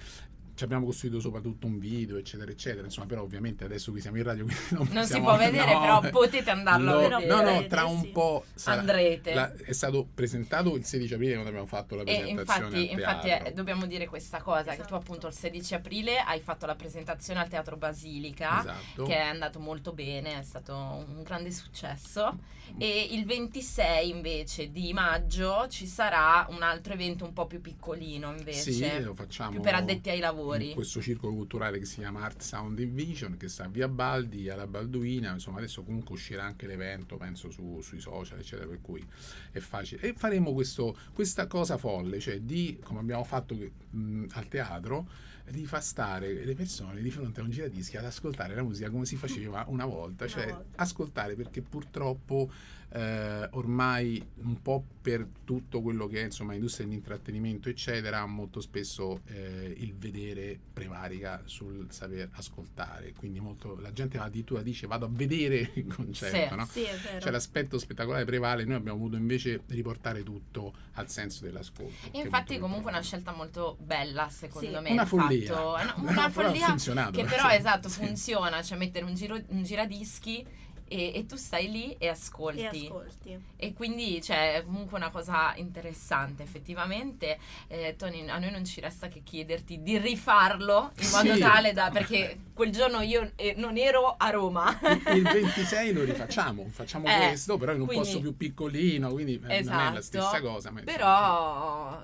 ci 0.63 0.65
abbiamo 0.65 0.85
costruito 0.87 1.19
soprattutto 1.19 1.67
un 1.67 1.79
video, 1.81 2.17
eccetera, 2.17 2.51
eccetera. 2.51 2.85
Insomma, 2.85 3.07
però 3.07 3.23
ovviamente 3.23 3.65
adesso 3.65 3.91
qui 3.91 4.01
siamo 4.01 4.19
in 4.19 4.23
radio, 4.23 4.45
quindi 4.45 4.63
non, 4.71 4.89
Non 4.93 5.05
si 5.07 5.19
può 5.21 5.37
vedere, 5.37 5.73
no, 5.75 5.81
però 5.81 6.03
eh, 6.05 6.11
potete 6.11 6.51
andarlo 6.51 6.93
lo- 6.93 7.17
a 7.17 7.19
vedere. 7.19 7.27
No, 7.27 7.43
no, 7.61 7.67
tra 7.67 7.85
un 7.85 8.01
sì. 8.03 8.09
po' 8.09 8.45
sarà- 8.55 8.81
Andrete. 8.81 9.35
la- 9.35 9.53
è 9.53 9.73
stato 9.73 10.07
presentato 10.15 10.77
il 10.77 10.85
16 10.85 11.15
aprile 11.15 11.33
quando 11.33 11.49
abbiamo 11.49 11.67
fatto 11.67 11.97
la 11.97 12.03
E 12.03 12.05
presentazione 12.05 12.67
infatti, 12.67 12.93
al 12.93 12.99
infatti 13.01 13.27
teatro. 13.27 13.47
eh, 13.49 13.53
dobbiamo 13.53 13.87
dire 13.87 14.07
questa 14.07 14.41
cosa, 14.41 14.71
che 14.71 14.77
tu 14.77 14.83
Esatto. 14.83 14.95
appunto 14.97 15.27
il 15.27 15.35
16 15.35 15.75
aprile 15.75 16.19
hai 16.19 16.41
fatto 16.41 16.67
la 16.67 16.75
presentazione 16.77 17.41
al 17.41 17.49
Teatro 17.49 17.77
Basilica, 17.77 18.61
Esatto. 18.61 19.05
che 19.05 19.15
è 19.17 19.21
andato 19.23 19.59
molto 19.59 19.93
bene, 19.93 20.39
è 20.39 20.43
stato 20.43 20.75
un 20.75 21.23
grande 21.25 21.51
successo. 21.51 22.39
E 22.79 23.09
il 23.11 23.27
26 23.27 24.09
invece 24.09 24.71
di 24.71 24.93
maggio 24.95 25.67
ci 25.69 25.87
sarà 25.87 26.47
un 26.49 26.63
altro 26.63 26.95
evento 26.95 27.25
un 27.25 27.33
po' 27.35 27.45
più 27.47 27.61
piccolino 27.61 28.33
invece, 28.35 28.73
Sì, 28.73 29.01
lo 29.03 29.13
facciamo 29.15 29.51
più 29.51 29.61
per 29.61 29.75
addetti 29.75 30.09
ai 30.09 30.21
lavori. 30.21 30.52
In 30.57 30.75
questo 30.75 31.01
circolo 31.01 31.35
culturale 31.35 31.79
che 31.79 31.85
si 31.85 31.97
chiama 31.99 32.23
Art 32.23 32.41
Sound 32.43 32.79
in 32.79 32.95
Vision 32.95 33.37
che 33.37 33.49
sta 33.49 33.65
a 33.65 33.69
via 33.69 33.89
Baldi 33.89 34.49
alla 34.49 34.67
Balduina 34.67 35.33
insomma 35.33 35.59
adesso 35.59 35.83
comunque 35.83 36.15
uscirà 36.15 36.45
anche 36.45 36.67
l'evento 36.67 37.17
penso 37.17 37.51
su- 37.51 37.81
sui 37.83 38.01
social 38.01 38.39
eccetera 38.39 38.69
per 38.69 38.81
cui 38.81 39.05
è 39.51 39.59
facile 39.61 40.01
e 40.03 40.15
faremo 40.15 40.53
questo, 40.53 40.97
questa 41.13 41.47
cosa 41.47 41.77
folle 41.79 42.19
cioè 42.21 42.41
di 42.41 42.79
come 42.83 43.01
abbiamo 43.01 43.25
fatto 43.25 43.55
mh, 43.91 44.25
al 44.33 44.49
teatro 44.49 45.09
di 45.51 45.67
far 45.67 45.83
stare 45.83 46.45
le 46.45 46.55
persone 46.55 47.03
di 47.03 47.11
fronte 47.11 47.41
a 47.41 47.43
un 47.43 47.51
giradischi 47.51 47.97
ad 47.97 48.05
ascoltare 48.05 48.55
la 48.55 48.63
musica 48.63 48.91
come 48.91 49.05
si 49.05 49.17
faceva 49.17 49.65
una 49.69 49.85
volta 49.85 50.25
Una 50.25 50.33
cioè 50.33 50.47
volta. 50.53 50.83
ascoltare 50.83 51.35
perché 51.35 51.63
purtroppo 51.63 52.51
eh, 52.95 53.49
ormai 53.53 54.23
un 54.43 54.61
po' 54.61 54.85
per 55.03 55.27
tutto 55.45 55.81
quello 55.81 56.07
che 56.07 56.21
è 56.21 56.25
insomma 56.25 56.53
industria 56.55 56.87
dell'intrattenimento 56.87 57.69
eccetera 57.69 58.25
molto 58.27 58.61
spesso 58.61 59.23
eh, 59.27 59.75
il 59.79 59.95
vedere 59.95 60.59
prevarica 60.73 61.43
sul 61.47 61.87
saper 61.91 62.29
ascoltare 62.35 63.13
quindi 63.17 63.41
molto, 63.41 63.79
la 63.81 63.93
gente 63.93 64.19
addirittura 64.19 64.63
dice 64.63 64.87
vado 64.87 65.07
a 65.07 65.09
vedere 65.11 65.71
il 65.75 65.87
concerto 65.93 66.49
Sì. 66.51 66.55
no? 66.55 66.67
Sì, 66.67 66.85
cioè 67.21 67.31
l'aspetto 67.31 67.79
spettacolare 67.79 68.25
prevale 68.25 68.65
noi 68.65 68.77
abbiamo 68.77 68.99
voluto 68.99 69.17
invece 69.17 69.63
riportare 69.69 70.23
tutto 70.23 70.73
al 70.93 71.09
senso 71.09 71.45
dell'ascolto 71.45 72.11
Infatti 72.13 72.59
comunque 72.59 72.91
è 72.91 72.95
una 72.95 73.03
scelta 73.03 73.33
molto 73.33 73.77
bella 73.81 74.29
secondo 74.29 74.77
Sì. 74.77 74.83
me. 74.83 74.91
una 74.91 75.07
follia 75.07 75.53
fatto- 75.55 75.79
eh, 75.79 75.85
no, 75.85 75.95
Però 76.05 76.11
una 76.13 76.31
follia 76.31 76.75
che 77.11 77.25
però 77.25 77.49
Sì. 77.49 77.57
esatto 77.57 77.89
Sì. 77.89 78.05
funziona, 78.05 78.63
cioè 78.63 78.77
mettere 78.79 79.05
un, 79.07 79.15
giro, 79.15 79.41
un 79.49 79.63
giradischi 79.65 80.45
e, 80.93 81.13
e 81.15 81.27
tu 81.27 81.37
stai 81.37 81.71
lì 81.71 81.97
e 81.99 82.09
ascolti. 82.09 82.61
E 82.61 82.67
ascolti. 82.87 83.41
E 83.57 83.73
quindi 83.73 84.19
c'è 84.21 84.63
comunque 84.65 84.99
una 84.99 85.11
cosa 85.11 85.55
interessante 85.57 86.43
effettivamente. 86.43 87.39
Eh, 87.69 87.95
Tony, 87.97 88.29
a 88.29 88.39
noi 88.39 88.51
non 88.51 88.65
ci 88.65 88.81
resta 88.81 89.09
che 89.09 89.23
chiederti 89.25 89.83
di 89.83 89.97
rifarlo 89.99 90.93
in 91.01 91.09
modo 91.11 91.35
Sì. 91.35 91.41
tale 91.41 91.73
da... 91.73 91.91
perché 91.91 92.39
quel 92.53 92.71
giorno 92.71 93.01
io 93.01 93.33
eh, 93.37 93.55
non 93.57 93.77
ero 93.79 94.15
a 94.19 94.29
Roma. 94.31 94.79
il 95.15 95.23
26 95.23 95.93
lo 95.95 96.05
rifacciamo, 96.05 96.67
facciamo 96.71 97.07
Eh, 97.07 97.29
questo, 97.29 97.57
però 97.57 97.73
in 97.73 97.81
un 97.81 97.87
quindi- 97.87 98.05
posto 98.05 98.21
più 98.21 98.37
piccolino, 98.37 99.11
quindi 99.13 99.35
eh, 99.35 99.39
non 99.41 99.51
è 99.51 99.63
la 99.63 99.99
Esatto. 99.99 100.03
stessa 100.03 100.41
cosa. 100.41 100.71
Ma 100.71 100.81
insomma, 100.81 100.83
Però 100.83 102.03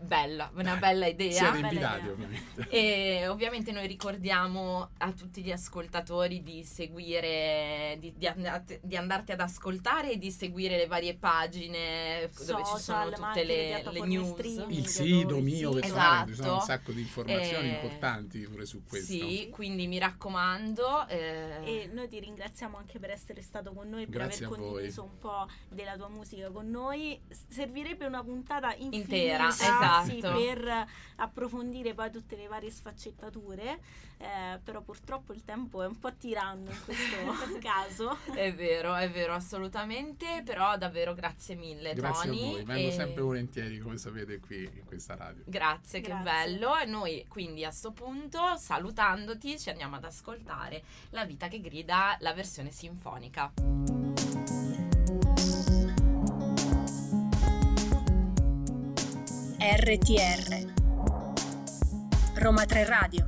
bella, 0.00 0.50
una 0.54 0.76
bella 0.76 1.06
idea. 1.08 1.30
siete 1.32 1.52
bella 1.52 1.66
invitati 1.68 2.00
idea. 2.00 2.12
ovviamente. 2.12 2.68
E 2.70 3.26
ovviamente 3.28 3.72
noi 3.72 3.86
ricordiamo 3.86 4.90
a 4.98 5.12
tutti 5.12 5.42
gli 5.42 5.50
ascoltatori 5.50 6.42
di 6.42 6.62
seguire, 6.64 7.96
di, 7.98 8.12
di 8.16 8.26
andate- 8.26 8.80
di 8.82 8.96
andarti 8.96 9.32
ad 9.32 9.40
ascoltare 9.40 10.12
e 10.12 10.18
di 10.18 10.30
seguire 10.30 10.76
le 10.76 10.86
varie 10.86 11.14
pagine 11.14 12.30
dove 12.46 12.62
ci 12.64 12.64
sono 12.64 12.76
Social, 12.78 13.12
tutte 13.14 13.44
le 13.44 13.82
le, 13.90 14.00
news. 14.06 14.34
Il 14.68 14.86
sito 14.86 15.26
dove- 15.28 15.40
mio 15.40 15.72
sì. 15.72 15.80
personale, 15.80 16.30
ci 16.30 16.34
sono 16.36 16.48
un 16.52 16.56
Esatto. 16.58 16.72
sacco 16.72 16.92
di 16.92 17.00
informazioni 17.00 17.68
Eh, 17.68 17.72
importanti 17.74 18.38
pure 18.40 18.66
su 18.66 18.82
questo. 18.84 19.12
Sì, 19.12 19.48
quindi 19.50 19.86
mi 19.86 19.98
raccomando. 19.98 21.06
eh, 21.08 21.56
E 21.64 21.90
noi 21.92 22.08
ti 22.08 22.18
ringraziamo 22.20 22.76
anche 22.76 22.98
per 22.98 23.10
essere 23.10 23.42
stato 23.42 23.72
con 23.72 23.88
noi, 23.88 24.06
per 24.06 24.20
Grazie 24.22 24.46
aver 24.46 24.58
a 24.58 24.60
voi. 24.60 24.70
condiviso 24.72 25.02
un 25.02 25.18
po' 25.18 25.48
della 25.68 25.96
tua 25.96 26.08
musica 26.08 26.50
con 26.50 26.68
noi. 26.70 27.20
Servirebbe 27.48 28.06
una 28.06 28.22
puntata 28.22 28.74
infinita, 28.74 28.96
Intera, 29.14 29.50
sì, 30.04 30.18
esatto. 30.18 30.38
per 30.38 30.86
approfondire 31.16 31.94
poi 31.94 32.10
tutte 32.10 32.36
le 32.36 32.46
varie 32.46 32.70
sfaccettature, 32.70 33.78
eh, 34.18 34.58
però 34.62 34.80
purtroppo 34.82 35.32
il 35.32 35.44
tempo 35.44 35.82
è 35.82 35.86
un 35.86 35.98
po' 35.98 36.12
tiranno 36.14 36.70
in 36.70 36.80
questo 36.84 37.58
caso. 37.60 38.16
È 38.32 38.52
vero, 38.54 38.94
è 38.94 39.10
vero, 39.10 39.34
assolutamente. 39.34 40.42
Però 40.44 40.76
davvero 40.76 41.14
grazie 41.14 41.54
mille, 41.54 41.94
Grazie 41.94 42.30
Tony. 42.30 42.48
a 42.48 42.50
voi, 42.52 42.64
vengo 42.64 42.88
e- 42.88 42.92
sempre 42.92 43.22
volentieri, 43.22 43.78
come 43.78 43.96
sapete, 43.96 44.38
qui 44.40 44.62
in 44.64 44.84
questa 44.84 45.16
radio. 45.16 45.42
Grazie, 45.46 46.00
che 46.00 46.08
Grazie. 46.08 46.24
bello. 46.24 46.76
E 46.76 46.84
noi 46.86 47.24
quindi 47.28 47.64
a 47.64 47.70
sto 47.70 47.90
punto, 47.92 48.56
salutandoti, 48.56 49.58
ci 49.58 49.70
andiamo 49.70 49.96
ad 49.96 50.04
ascoltare 50.04 50.82
La 51.10 51.24
vita 51.24 51.48
che 51.48 51.60
grida, 51.60 52.16
la 52.20 52.32
versione 52.32 52.70
sinfonica. 52.70 53.97
RTR 59.70 60.72
Roma 62.40 62.64
3 62.64 62.84
Radio 62.86 63.26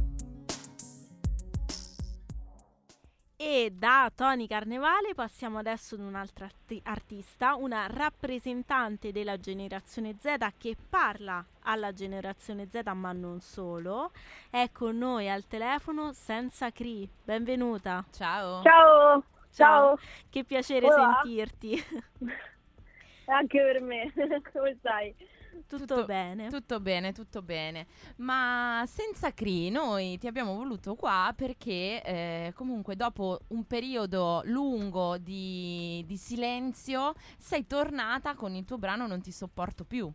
E 3.37 3.71
da 3.71 4.11
Tony 4.15 4.47
Carnevale 4.47 5.13
passiamo 5.15 5.59
adesso 5.59 5.97
ad 5.97 6.01
un'altra 6.01 6.47
arti- 6.47 6.81
artista, 6.83 7.57
una 7.57 7.87
rappresentante 7.91 9.13
della 9.13 9.37
generazione 9.39 10.17
Z 10.19 10.55
che 10.57 10.77
parla 10.89 11.45
alla 11.65 11.93
generazione 11.93 12.67
Z 12.71 12.85
ma 12.95 13.13
non 13.13 13.41
solo. 13.41 14.11
È 14.49 14.71
con 14.73 14.97
noi 14.97 15.29
al 15.29 15.47
telefono 15.47 16.15
senza 16.15 16.71
Cri. 16.71 17.07
Benvenuta. 17.23 18.03
Ciao. 18.13 18.63
Ciao, 18.63 19.25
ciao, 19.53 19.99
Che 20.31 20.45
piacere 20.45 20.87
Hola. 20.87 21.21
sentirti. 21.23 21.85
anche 23.29 23.61
per 23.61 23.83
me, 23.83 24.11
come 24.53 24.75
stai? 24.79 25.15
Tutto, 25.51 25.77
Tutto- 25.79 26.05
bene. 26.05 26.49
Tutto 26.49 26.81
bene, 26.81 27.13
tutto 27.13 27.43
bene. 27.43 27.87
Ma 28.17 28.83
senza 28.87 29.33
Cri, 29.33 29.71
noi 29.71 30.19
ti 30.19 30.27
abbiamo 30.27 30.55
voluto 30.57 30.95
qua 30.95 31.33
perché 31.37 32.03
eh, 32.03 32.53
comunque 32.55 32.97
dopo 32.97 33.41
un 33.49 33.65
periodo 33.67 34.43
lungo 34.47 35.17
di, 35.19 36.03
di 36.07 36.17
silenzio 36.17 37.15
sei 37.39 37.67
tornata 37.67 38.35
con 38.35 38.55
il 38.55 38.65
tuo 38.65 38.79
brano 38.79 39.07
Non 39.07 39.21
ti 39.21 39.33
sopporto 39.33 39.85
più. 39.85 40.11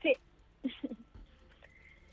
Sì, 0.00 0.16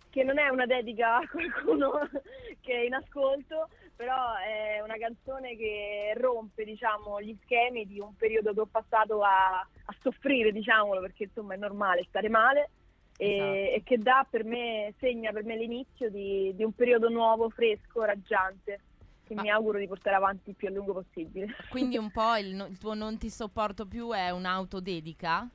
che 0.10 0.24
non 0.24 0.40
è 0.40 0.50
una 0.50 0.66
dedica 0.66 1.18
a 1.18 1.28
qualcuno 1.28 1.92
che 2.62 2.74
è 2.74 2.86
in 2.86 2.94
ascolto, 2.94 3.70
però 3.96 4.36
è 4.36 4.82
una 4.82 4.98
canzone 4.98 5.56
che 5.56 6.14
rompe, 6.18 6.64
diciamo, 6.64 7.22
gli 7.22 7.38
schemi 7.44 7.86
di 7.86 8.00
un 8.00 8.16
periodo 8.16 8.54
che 8.54 8.60
ho 8.62 8.66
passato 8.66 9.22
a, 9.24 9.60
a 9.60 9.96
soffrire, 10.02 10.52
diciamolo, 10.52 11.02
perché 11.02 11.24
insomma 11.26 11.54
è 11.54 11.58
normale 11.58 12.06
stare 12.08 12.30
male. 12.30 12.70
E, 13.16 13.30
Esatto. 13.36 13.76
e 13.76 13.82
che 13.84 13.98
dà 14.00 14.26
per 14.30 14.44
me, 14.44 14.94
segna 15.00 15.32
per 15.32 15.44
me 15.46 15.56
l'inizio 15.56 16.10
di, 16.10 16.52
di 16.56 16.64
un 16.64 16.74
periodo 16.74 17.10
nuovo, 17.10 17.50
fresco, 17.50 18.04
raggiante, 18.04 18.82
che 19.24 19.36
Ma- 19.36 19.44
mi 19.44 19.50
auguro 19.50 19.78
di 19.78 19.88
portare 19.88 20.16
avanti 20.16 20.50
il 20.50 20.56
più 20.56 20.68
a 20.68 20.72
lungo 20.72 20.94
possibile. 20.94 21.54
Quindi 21.68 21.98
un 21.98 22.12
po' 22.12 22.36
il, 22.38 22.54
no- 22.56 22.66
il 22.66 22.78
tuo 22.78 22.94
Non 22.96 23.18
ti 23.18 23.30
sopporto 23.30 23.86
più 23.88 24.12
è 24.12 24.30
un'autodedica? 24.32 25.50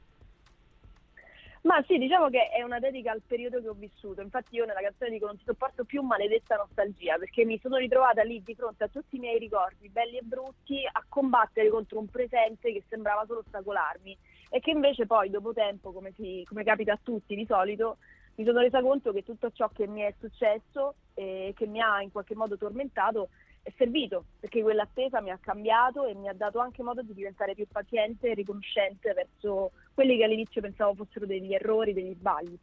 Ma 1.69 1.85
sì, 1.87 1.99
diciamo 1.99 2.31
che 2.31 2.49
è 2.49 2.63
una 2.63 2.79
dedica 2.79 3.13
al 3.13 3.21
periodo 3.27 3.61
che 3.61 3.69
ho 3.69 3.75
vissuto. 3.75 4.23
Infatti 4.23 4.55
io 4.55 4.65
nella 4.65 4.81
canzone 4.81 5.11
dico 5.11 5.27
non 5.27 5.37
ti 5.37 5.45
sopporto 5.45 5.85
più 5.85 6.01
maledetta 6.01 6.57
nostalgia, 6.57 7.19
perché 7.19 7.45
mi 7.45 7.59
sono 7.61 7.77
ritrovata 7.77 8.23
lì 8.23 8.43
di 8.43 8.55
fronte 8.55 8.85
a 8.85 8.89
tutti 8.89 9.17
i 9.17 9.19
miei 9.19 9.39
ricordi, 9.39 9.91
belli 9.91 10.17
e 10.17 10.23
brutti, 10.23 10.83
a 10.91 11.05
combattere 11.07 11.69
contro 11.69 11.99
un 11.99 12.09
presente 12.09 12.73
che 12.73 12.85
sembrava 12.89 13.27
solo 13.27 13.41
ostacolarmi 13.41 14.17
e 14.49 14.61
che 14.61 14.71
invece 14.71 15.05
poi 15.05 15.29
dopo 15.29 15.53
tempo, 15.53 15.93
come, 15.93 16.13
si- 16.17 16.43
come 16.49 16.65
capita 16.65 16.95
a 16.95 17.01
tutti 17.03 17.35
di 17.35 17.45
solito, 17.45 17.99
mi 18.37 18.47
sono 18.47 18.61
resa 18.61 18.81
conto 18.81 19.13
che 19.13 19.23
tutto 19.23 19.51
ciò 19.51 19.69
che 19.69 19.87
mi 19.87 20.01
è 20.01 20.15
successo 20.19 20.95
e 21.13 21.53
che 21.55 21.67
mi 21.67 21.83
ha 21.83 22.01
in 22.01 22.11
qualche 22.11 22.35
modo 22.35 22.57
tormentato 22.57 23.29
è 23.63 23.73
servito, 23.77 24.25
perché 24.41 24.63
quell'attesa 24.63 25.21
mi 25.21 25.31
ha 25.31 25.39
cambiato 25.39 26.07
e 26.07 26.15
mi 26.15 26.29
ha 26.29 26.35
dato 26.35 26.59
anche 26.59 26.83
modo 26.83 27.03
di 27.03 27.15
diventare 27.15 27.55
più 27.55 27.67
paziente 27.67 28.31
e 28.31 28.35
riconoscente 28.35 29.13
verso 29.13 29.73
quelli 29.95 30.17
che 30.17 30.25
all'inizio 30.25 30.61
pensavo 30.61 30.95
fossero 30.95 31.27
degli 31.27 31.53
errori, 31.53 31.93
degli 31.93 32.15
sbagli. 32.15 32.59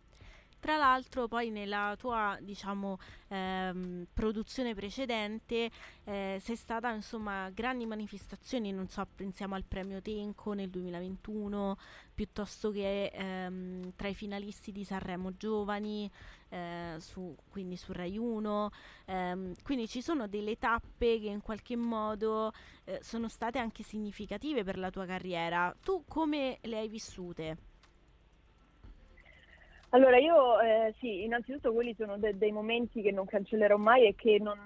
Tra 0.65 0.77
l'altro 0.77 1.27
poi 1.27 1.51
nella 1.51 1.95
tua 1.95 2.39
diciamo 2.41 2.97
ehm, 3.27 4.08
produzione 4.12 4.73
precedente 4.73 5.69
eh, 6.05 6.39
sei 6.41 6.55
stata 6.55 6.91
insomma 6.91 7.51
grandi 7.51 7.86
manifestazioni, 7.86 8.71
non 8.71 8.88
so, 8.89 9.05
pensiamo 9.13 9.53
al 9.53 9.63
premio 9.63 10.01
Tenco 10.01 10.53
nel 10.53 10.71
2021, 10.71 11.77
piuttosto 12.15 12.71
che 12.71 13.12
ehm, 13.13 13.91
tra 13.95 14.08
i 14.08 14.15
finalisti 14.15 14.71
di 14.71 14.84
Sanremo 14.84 15.38
Giovani, 15.38 16.10
eh, 16.55 16.95
su, 16.99 17.35
quindi 17.49 17.75
su 17.75 17.91
Rai 17.91 18.17
1, 18.17 18.69
ehm, 19.07 19.53
quindi 19.63 19.87
ci 19.87 20.01
sono 20.01 20.27
delle 20.27 20.57
tappe 20.57 21.19
che 21.19 21.27
in 21.27 21.41
qualche 21.41 21.75
modo 21.75 22.51
eh, 22.85 22.99
sono 23.01 23.27
state 23.27 23.59
anche 23.59 23.83
significative 23.83 24.63
per 24.63 24.77
la 24.77 24.89
tua 24.89 25.05
carriera. 25.05 25.75
Tu 25.83 26.05
come 26.07 26.59
le 26.61 26.77
hai 26.77 26.87
vissute? 26.87 27.57
Allora, 29.89 30.17
io 30.17 30.59
eh, 30.59 30.93
sì, 30.99 31.23
innanzitutto 31.23 31.71
quelli 31.73 31.93
sono 31.97 32.17
de- 32.17 32.37
dei 32.37 32.51
momenti 32.51 33.01
che 33.01 33.11
non 33.11 33.25
cancellerò 33.25 33.77
mai 33.77 34.07
e 34.07 34.15
che 34.15 34.39
non, 34.39 34.59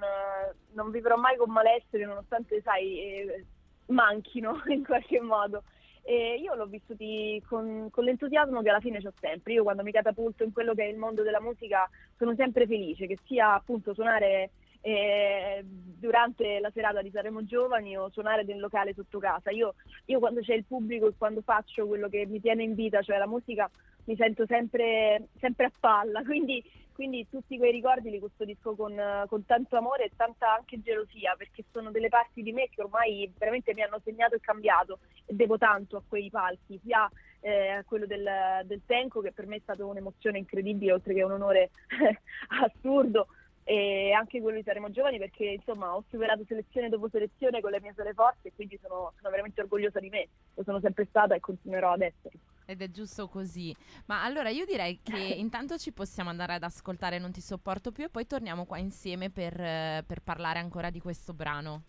non 0.74 0.92
vivrò 0.92 1.18
mai 1.18 1.38
con 1.38 1.52
malessere, 1.52 2.06
nonostante, 2.06 2.62
sai, 2.62 3.00
eh, 3.00 3.46
manchino 3.88 4.62
in 4.70 4.84
qualche 4.84 5.20
modo. 5.22 5.64
E 6.02 6.36
io 6.40 6.56
l'ho 6.56 6.66
vissuti 6.66 7.42
con, 7.48 7.90
con 7.92 8.04
l'entusiasmo 8.04 8.62
che 8.62 8.70
alla 8.70 8.80
fine 8.80 8.98
ho 8.98 9.14
sempre. 9.20 9.54
Io 9.54 9.64
quando 9.64 9.84
mi 9.84 9.92
catapulto 9.92 10.44
in 10.44 10.52
quello 10.52 10.74
che 10.74 10.86
è 10.86 10.88
il 10.88 10.98
mondo 10.98 11.24
della 11.24 11.42
musica 11.42 11.90
sono 12.18 12.34
sempre 12.36 12.66
felice, 12.66 13.08
che 13.08 13.18
sia 13.26 13.54
appunto 13.54 13.94
suonare 13.94 14.50
eh, 14.82 15.62
durante 15.64 16.60
la 16.60 16.72
serata 16.74 17.02
di 17.02 17.12
Saremo 17.12 17.44
Giovani 17.44 17.98
o 17.98 18.10
suonare 18.10 18.44
nel 18.44 18.60
locale 18.60 18.94
sotto 18.94 19.20
casa. 19.20 19.52
Io, 19.52 19.76
io 20.06 20.20
quando 20.20 20.42
c'è 20.42 20.54
il 20.54 20.66
pubblico 20.66 21.08
e 21.08 21.14
quando 21.18 21.42
faccio 21.42 21.86
quello 21.88 22.08
che 22.08 22.26
mi 22.26 22.40
tiene 22.40 22.64
in 22.64 22.76
vita, 22.76 23.02
cioè 23.02 23.18
la 23.18 23.28
musica, 23.28 23.70
mi 24.06 24.16
sento 24.16 24.46
sempre, 24.46 25.28
sempre 25.40 25.66
a 25.66 25.72
palla, 25.78 26.22
quindi, 26.26 26.64
quindi, 27.00 27.30
tutti 27.30 27.58
quei 27.58 27.72
ricordi 27.72 28.10
li 28.10 28.20
custodisco 28.20 28.76
con, 28.76 28.94
con, 29.30 29.46
tanto 29.46 29.78
amore 29.78 30.04
e 30.04 30.12
tanta 30.18 30.54
anche 30.54 30.82
gelosia, 30.82 31.34
perché 31.38 31.64
sono 31.72 31.92
delle 31.92 32.10
parti 32.10 32.44
di 32.44 32.52
me 32.52 32.68
che 32.68 32.82
ormai 32.82 33.32
veramente 33.38 33.74
mi 33.74 33.82
hanno 33.82 34.02
segnato 34.04 34.36
e 34.36 34.42
cambiato 34.42 35.00
e 35.26 35.34
devo 35.34 35.58
tanto 35.58 35.96
a 35.96 36.04
quei 36.06 36.30
palchi, 36.30 36.78
sia 36.84 37.10
eh, 37.40 37.84
quello 37.86 38.06
del, 38.06 38.28
del 38.66 38.82
Tenco 38.86 39.22
che 39.22 39.32
per 39.32 39.48
me 39.48 39.56
è 39.56 39.60
stata 39.62 39.86
un'emozione 39.86 40.40
incredibile, 40.40 40.92
oltre 40.92 41.14
che 41.14 41.24
un 41.24 41.32
onore 41.32 41.70
assurdo, 42.66 43.28
e 43.70 44.12
anche 44.14 44.42
quello 44.42 44.58
di 44.58 44.64
Saremo 44.64 44.90
Giovani 44.90 45.20
perché 45.20 45.46
insomma 45.46 45.96
ho 45.96 46.04
superato 46.10 46.44
selezione 46.48 46.90
dopo 46.90 47.08
selezione 47.08 47.62
con 47.62 47.70
le 47.70 47.80
mie 47.80 47.94
sole 47.96 48.16
forze 48.16 48.48
e 48.48 48.52
quindi 48.56 48.80
sono, 48.82 49.14
sono 49.18 49.30
veramente 49.30 49.62
orgogliosa 49.62 50.00
di 50.00 50.10
me, 50.10 50.28
lo 50.56 50.64
sono 50.64 50.80
sempre 50.80 51.06
stata 51.08 51.36
e 51.36 51.40
continuerò 51.40 51.92
ad 51.92 52.02
essere. 52.02 52.34
Ed 52.66 52.82
è 52.82 52.90
giusto 52.90 53.28
così. 53.28 53.76
Ma 54.08 54.24
allora 54.24 54.50
io 54.50 54.66
direi 54.66 55.00
che 55.04 55.20
intanto 55.38 55.78
ci 55.78 55.94
possiamo 55.94 56.32
andare 56.32 56.54
ad 56.54 56.64
ascoltare 56.64 57.20
Non 57.20 57.32
ti 57.32 57.42
sopporto 57.42 57.92
più 57.92 58.06
e 58.06 58.10
poi 58.10 58.26
torniamo 58.26 58.66
qua 58.66 58.80
insieme 58.80 59.30
per, 59.30 59.54
per 59.54 60.22
parlare 60.24 60.58
ancora 60.58 60.90
di 60.90 61.00
questo 61.00 61.34
brano. 61.34 61.84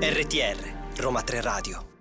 RTR 0.00 1.00
Roma 1.00 1.22
3 1.22 1.40
Radio 1.42 1.93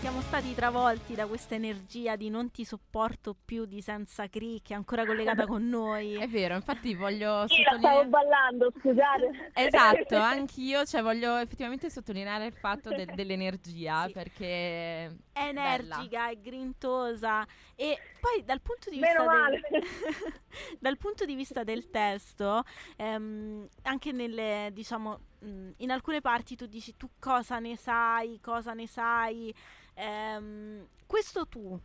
siamo 0.00 0.20
stati 0.20 0.54
travolti 0.54 1.16
da 1.16 1.26
questa 1.26 1.56
energia 1.56 2.14
di 2.14 2.30
non 2.30 2.52
ti 2.52 2.64
sopporto 2.64 3.34
più 3.44 3.64
di 3.64 3.82
Senza 3.82 4.28
Cree 4.28 4.60
che 4.62 4.72
è 4.72 4.76
ancora 4.76 5.04
collegata 5.04 5.44
con 5.44 5.68
noi. 5.68 6.14
È 6.22 6.28
vero, 6.28 6.54
infatti 6.54 6.94
voglio 6.94 7.40
Io 7.40 7.48
sottolineare... 7.48 7.78
stavo 7.78 8.08
ballando, 8.08 8.72
scusate. 8.78 9.50
esatto, 9.54 10.14
anch'io, 10.16 10.84
cioè 10.84 11.02
voglio 11.02 11.36
effettivamente 11.38 11.90
sottolineare 11.90 12.46
il 12.46 12.52
fatto 12.52 12.90
de- 12.90 13.08
dell'energia 13.12 14.06
sì. 14.06 14.12
perché... 14.12 15.16
È 15.32 15.48
energica, 15.48 16.30
è 16.30 16.38
grintosa 16.38 17.44
e 17.74 17.96
poi 18.20 18.44
dal 18.44 18.60
punto 18.60 18.90
di 18.90 18.98
vista, 18.98 19.24
del, 19.50 19.82
dal 20.78 20.96
punto 20.96 21.24
di 21.24 21.34
vista 21.34 21.64
del 21.64 21.90
testo, 21.90 22.62
ehm, 22.96 23.66
anche 23.82 24.12
nelle, 24.12 24.70
diciamo, 24.72 25.20
in 25.40 25.90
alcune 25.90 26.20
parti 26.20 26.56
tu 26.56 26.66
dici 26.66 26.96
tu 26.96 27.08
cosa 27.18 27.58
ne 27.58 27.76
sai, 27.76 28.40
cosa 28.40 28.72
ne 28.72 28.86
sai, 28.86 29.54
Ehm, 29.98 30.86
questo 31.06 31.48
tu, 31.48 31.78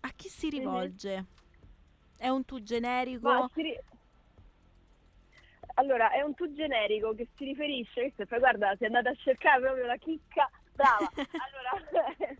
a 0.00 0.08
chi 0.16 0.28
si 0.28 0.48
rivolge? 0.48 1.12
Mm-hmm. 1.12 1.24
È 2.16 2.28
un 2.28 2.44
tu 2.46 2.62
generico? 2.62 3.50
Ri- 3.54 3.78
allora, 5.74 6.10
è 6.10 6.22
un 6.22 6.34
tu 6.34 6.50
generico 6.54 7.14
che 7.14 7.28
si 7.36 7.44
riferisce, 7.44 8.12
questo, 8.14 8.38
guarda, 8.38 8.74
è 8.78 8.86
andata 8.86 9.10
a 9.10 9.14
cercare 9.16 9.60
proprio 9.60 9.84
la 9.84 9.96
chicca, 9.96 10.50
brava. 10.72 11.10
allora, 11.14 12.08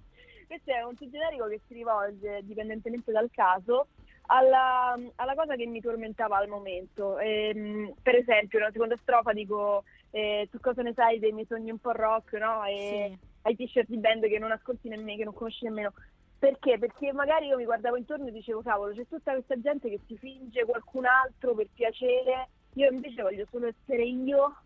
questo 0.47 0.71
è 0.71 0.83
un 0.83 0.97
tu 0.97 1.09
generico 1.11 1.47
che 1.49 1.61
si 1.67 1.75
rivolge, 1.75 2.41
dipendentemente 2.45 3.13
dal 3.13 3.31
caso, 3.31 3.89
alla, 4.33 4.97
alla, 5.17 5.35
cosa 5.35 5.57
che 5.57 5.67
mi 5.67 5.81
tormentava 5.81 6.37
al 6.37 6.49
momento. 6.49 7.19
Ehm, 7.19 7.95
per 8.03 8.17
esempio, 8.17 8.59
nella 8.59 8.71
seconda 8.71 8.97
strofa 8.97 9.33
dico 9.33 9.85
eh, 10.11 10.49
tu 10.51 10.59
cosa 10.61 10.83
ne 10.83 10.93
sai 10.95 11.19
dei 11.19 11.33
miei 11.33 11.47
sogni 11.47 11.71
un 11.71 11.79
po' 11.79 11.93
rock, 11.93 12.35
no? 12.35 12.65
E 12.65 13.11
sì. 13.11 13.27
hai 13.43 13.57
t-shirt 13.57 13.89
di 13.89 13.99
band 13.99 14.27
che 14.29 14.39
non 14.39 14.53
ascolti 14.53 14.89
nemmeno, 14.89 15.19
che 15.19 15.25
non 15.25 15.35
conosci 15.35 15.65
nemmeno. 15.65 15.93
Perché? 16.39 16.79
Perché 16.79 17.13
magari 17.13 17.47
io 17.47 17.57
mi 17.57 17.65
guardavo 17.65 17.97
intorno 17.97 18.29
e 18.29 18.33
dicevo, 18.33 18.63
cavolo, 18.63 18.95
c'è 18.95 19.07
tutta 19.09 19.33
questa 19.33 19.61
gente 19.61 19.91
che 19.91 20.01
si 20.07 20.17
finge 20.17 20.65
qualcun 20.65 21.05
altro 21.07 21.55
per 21.55 21.69
piacere, 21.75 22.49
io 22.75 22.91
invece 22.91 23.23
voglio 23.23 23.47
solo 23.51 23.67
essere 23.67 24.05
io 24.05 24.57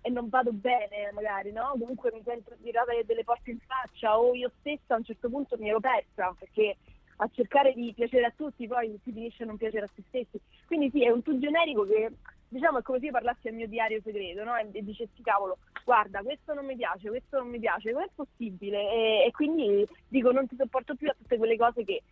e 0.00 0.08
non 0.08 0.30
vado 0.30 0.50
bene 0.52 1.10
magari, 1.12 1.52
no? 1.52 1.74
Comunque 1.78 2.10
mi 2.12 2.22
sento 2.24 2.56
tirata 2.62 2.92
delle 3.04 3.22
porte 3.22 3.50
in 3.50 3.58
faccia 3.60 4.18
o 4.18 4.34
io 4.34 4.50
stessa 4.58 4.94
a 4.94 4.96
un 4.96 5.04
certo 5.04 5.28
punto 5.28 5.56
mi 5.58 5.68
ero 5.68 5.78
persa 5.78 6.34
perché 6.38 6.76
a 7.22 7.28
cercare 7.32 7.74
di 7.74 7.92
piacere 7.94 8.26
a 8.26 8.32
tutti 8.34 8.66
poi 8.66 8.98
si 9.04 9.12
finisce 9.12 9.42
a 9.42 9.46
non 9.46 9.56
piacere 9.56 9.84
a 9.84 9.90
se 9.94 10.02
stessi. 10.08 10.40
Quindi 10.66 10.90
sì, 10.90 11.04
è 11.04 11.10
un 11.10 11.22
tu 11.22 11.38
generico 11.38 11.84
che 11.84 12.10
diciamo 12.48 12.78
è 12.78 12.82
come 12.82 12.98
se 12.98 13.06
io 13.06 13.12
parlassi 13.12 13.48
al 13.48 13.54
mio 13.54 13.68
diario 13.68 14.00
segreto, 14.02 14.42
no? 14.42 14.56
E, 14.56 14.68
e 14.72 14.82
dicessi 14.82 15.22
cavolo, 15.22 15.58
guarda, 15.84 16.22
questo 16.22 16.54
non 16.54 16.64
mi 16.64 16.76
piace, 16.76 17.08
questo 17.08 17.38
non 17.38 17.48
mi 17.48 17.58
piace, 17.58 17.92
com'è 17.92 18.08
possibile? 18.14 18.78
E, 18.90 19.24
e 19.26 19.30
quindi 19.32 19.86
dico 20.08 20.32
non 20.32 20.46
ti 20.46 20.56
sopporto 20.56 20.94
più 20.94 21.08
a 21.08 21.14
tutte 21.16 21.36
quelle 21.36 21.56
cose 21.56 21.84
che 21.84 22.02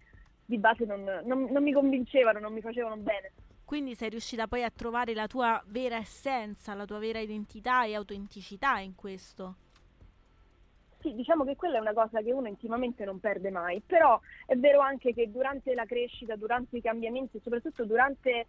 di 0.45 0.59
base 0.59 0.85
non, 0.85 1.03
non, 1.25 1.45
non 1.51 1.63
mi 1.63 1.73
convincevano, 1.73 2.39
non 2.39 2.53
mi 2.53 2.61
facevano 2.61 2.97
bene. 2.97 3.33
Quindi 3.65 3.95
sei 3.95 4.11
riuscita 4.11 4.47
poi 4.47 4.63
a 4.63 4.71
trovare 4.71 5.13
la 5.15 5.27
tua 5.27 5.63
vera 5.67 5.97
essenza, 5.97 6.75
la 6.75 6.87
tua 6.87 6.99
vera 6.99 7.19
identità 7.19 7.85
e 7.85 7.95
autenticità 7.95 8.79
in 8.79 8.95
questo? 8.95 9.57
Sì, 11.01 11.15
diciamo 11.15 11.45
che 11.45 11.55
quella 11.55 11.79
è 11.79 11.81
una 11.81 11.93
cosa 11.93 12.21
che 12.23 12.33
uno 12.33 12.49
intimamente 12.49 13.05
non 13.05 13.21
perde 13.21 13.51
mai, 13.51 13.81
però 13.87 14.21
è 14.47 14.57
vero 14.57 14.81
anche 14.81 15.15
che 15.15 15.31
durante 15.31 15.75
la 15.75 15.85
crescita, 15.85 16.35
durante 16.35 16.79
i 16.79 16.83
cambiamenti, 16.83 17.41
soprattutto 17.41 17.85
durante 17.85 18.47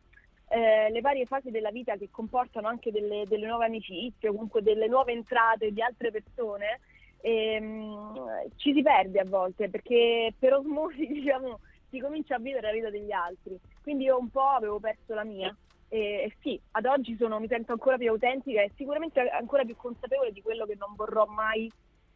eh, 0.48 0.90
le 0.90 1.02
varie 1.02 1.28
fasi 1.28 1.52
della 1.52 1.70
vita 1.70 1.96
che 1.96 2.10
comportano 2.10 2.68
anche 2.68 2.92
delle, 2.92 3.26
delle, 3.28 3.46
nuove 3.46 3.66
amicizie 3.66 4.30
o 4.30 4.32
comunque 4.32 4.64
delle 4.64 4.88
nuove 4.88 5.12
entrate 5.12 5.72
di 5.72 5.82
altre 5.82 6.10
persone, 6.10 6.80
ehm, 7.22 8.50
ci 8.56 8.74
si 8.74 8.82
perde 8.82 9.20
a 9.20 9.26
volte 9.26 9.70
perché 9.70 10.34
per 10.38 10.54
osmosi 10.54 11.06
diciamo, 11.06 11.60
si 11.90 12.00
comincia 12.00 12.36
a 12.36 12.40
vivere 12.40 12.68
la 12.68 12.74
vita 12.74 12.90
degli 12.90 13.12
altri. 13.12 13.60
Quindi 13.84 14.06
io 14.06 14.18
un 14.18 14.30
po' 14.30 14.48
avevo 14.48 14.80
perso 14.80 15.14
la 15.14 15.24
mia. 15.24 15.56
E, 15.88 16.36
sì, 16.42 16.60
ad 16.72 16.86
oggi 16.86 17.16
sono, 17.16 17.40
mi 17.40 17.48
sento 17.48 17.74
ancora 17.74 17.98
più 17.98 18.10
autentica 18.10 18.62
e 18.62 18.72
sicuramente 18.76 19.20
ancora 19.30 19.64
più 19.66 19.76
consapevole 19.76 20.32
di 20.32 20.42
quello 20.42 20.66
che 20.66 20.76
non 20.76 20.96
vorrò 20.96 21.26
mai 21.26 21.72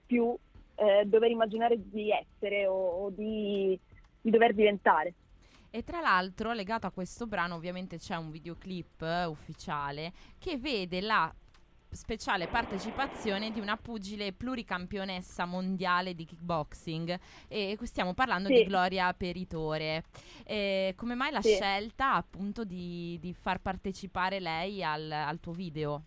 più 0.05 0.35
eh, 0.75 1.03
dover 1.05 1.31
immaginare 1.31 1.77
di 1.77 2.09
essere 2.11 2.67
o, 2.67 3.05
o 3.05 3.09
di, 3.09 3.79
di, 4.21 4.29
dover 4.29 4.53
diventare. 4.53 5.13
E 5.69 5.83
tra 5.83 6.01
l'altro, 6.01 6.53
legato 6.53 6.87
a 6.87 6.91
questo 6.91 7.25
brano, 7.25 7.55
ovviamente 7.55 7.97
c'è 7.97 8.15
un 8.15 8.29
videoclip 8.31 9.01
eh, 9.01 9.25
ufficiale 9.25 10.11
che 10.37 10.57
vede 10.57 11.01
la 11.01 11.33
speciale 11.93 12.47
partecipazione 12.47 13.51
di 13.51 13.59
una 13.59 13.77
pugile 13.77 14.33
pluricampionessa 14.33 15.45
mondiale 15.45 16.15
di 16.15 16.25
kickboxing 16.25 17.19
e 17.47 17.77
stiamo 17.83 18.13
parlando 18.13 18.49
sì. 18.49 18.55
di 18.55 18.63
Gloria 18.65 19.13
Peritore. 19.13 20.03
E 20.43 20.93
come 20.95 21.15
mai 21.15 21.31
la 21.31 21.41
sì. 21.41 21.53
scelta 21.53 22.13
appunto 22.13 22.63
di, 22.63 23.17
di, 23.19 23.33
far 23.33 23.59
partecipare 23.59 24.39
lei 24.39 24.83
al, 24.83 25.09
al 25.11 25.39
tuo 25.39 25.53
video? 25.53 26.03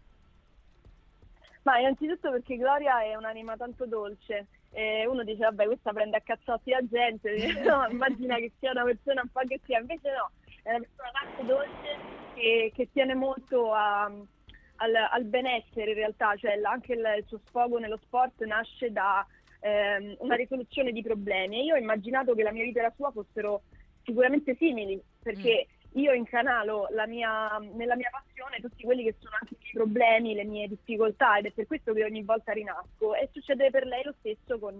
Ma 1.66 1.80
innanzitutto 1.80 2.30
perché 2.30 2.56
Gloria 2.56 3.02
è 3.02 3.16
un'anima 3.16 3.56
tanto 3.56 3.86
dolce. 3.86 4.46
E 4.70 5.04
uno 5.04 5.24
dice, 5.24 5.40
vabbè, 5.40 5.66
questa 5.66 5.92
prende 5.92 6.16
a 6.16 6.20
cazzotti 6.20 6.70
la 6.70 6.86
gente, 6.88 7.34
no, 7.66 7.84
immagina 7.90 8.36
che 8.36 8.52
sia 8.60 8.70
una 8.70 8.84
persona 8.84 9.22
un 9.22 9.30
po' 9.32 9.40
che 9.48 9.58
sia, 9.64 9.80
invece 9.80 10.10
no, 10.12 10.30
è 10.62 10.70
una 10.70 10.78
persona 10.78 11.10
tanto 11.12 11.42
dolce 11.42 11.98
che, 12.34 12.72
che 12.72 12.88
tiene 12.92 13.14
molto 13.14 13.72
a, 13.72 14.04
al, 14.04 14.94
al, 15.10 15.24
benessere 15.24 15.90
in 15.90 15.96
realtà, 15.96 16.36
cioè 16.36 16.60
anche 16.62 16.92
il, 16.92 17.14
il, 17.18 17.24
suo 17.26 17.40
sfogo 17.46 17.78
nello 17.78 17.98
sport 18.00 18.44
nasce 18.44 18.92
da 18.92 19.26
ehm, 19.58 20.16
una 20.18 20.36
risoluzione 20.36 20.92
di 20.92 21.02
problemi. 21.02 21.58
E 21.58 21.64
io 21.64 21.74
ho 21.74 21.78
immaginato 21.78 22.34
che 22.34 22.44
la 22.44 22.52
mia 22.52 22.62
vita 22.62 22.78
e 22.78 22.82
la 22.82 22.94
sua 22.94 23.10
fossero 23.10 23.62
sicuramente 24.04 24.54
simili, 24.54 25.02
perché 25.20 25.66
mm 25.68 25.75
io 25.96 26.12
incanalo 26.12 26.88
mia, 27.06 27.58
nella 27.58 27.96
mia 27.96 28.10
passione 28.10 28.60
tutti 28.60 28.82
quelli 28.82 29.02
che 29.02 29.16
sono 29.18 29.36
anche 29.40 29.54
i 29.54 29.58
miei 29.60 29.72
problemi, 29.72 30.34
le 30.34 30.44
mie 30.44 30.68
difficoltà 30.68 31.38
ed 31.38 31.46
è 31.46 31.50
per 31.52 31.66
questo 31.66 31.92
che 31.92 32.04
ogni 32.04 32.22
volta 32.22 32.52
rinasco 32.52 33.14
e 33.14 33.28
succede 33.32 33.70
per 33.70 33.86
lei 33.86 34.02
lo 34.04 34.14
stesso 34.18 34.58
con, 34.58 34.78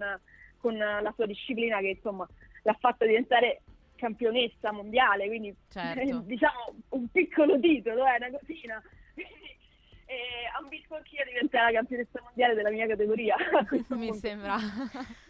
con 0.59 0.77
la 0.77 1.13
sua 1.15 1.27
disciplina 1.27 1.79
che 1.81 1.97
insomma 1.97 2.29
l'ha 2.63 2.77
fatta 2.79 3.07
diventare 3.07 3.63
campionessa 3.97 4.73
mondiale, 4.73 5.27
quindi 5.27 5.55
certo. 5.71 6.19
diciamo 6.27 6.75
un 6.91 7.09
piccolo 7.09 7.59
titolo, 7.59 8.05
è 8.05 8.13
eh, 8.13 8.17
una 8.17 8.39
cosina. 8.39 8.83
e 9.15 10.17
ambisco 10.59 10.97
anch'io 10.97 11.23
a 11.23 11.25
diventare 11.25 11.73
la 11.73 11.79
campionessa 11.79 12.21
mondiale 12.23 12.55
della 12.55 12.71
mia 12.71 12.87
categoria. 12.87 13.37
Mi 13.89 14.07
punto. 14.09 14.15
sembra 14.15 14.57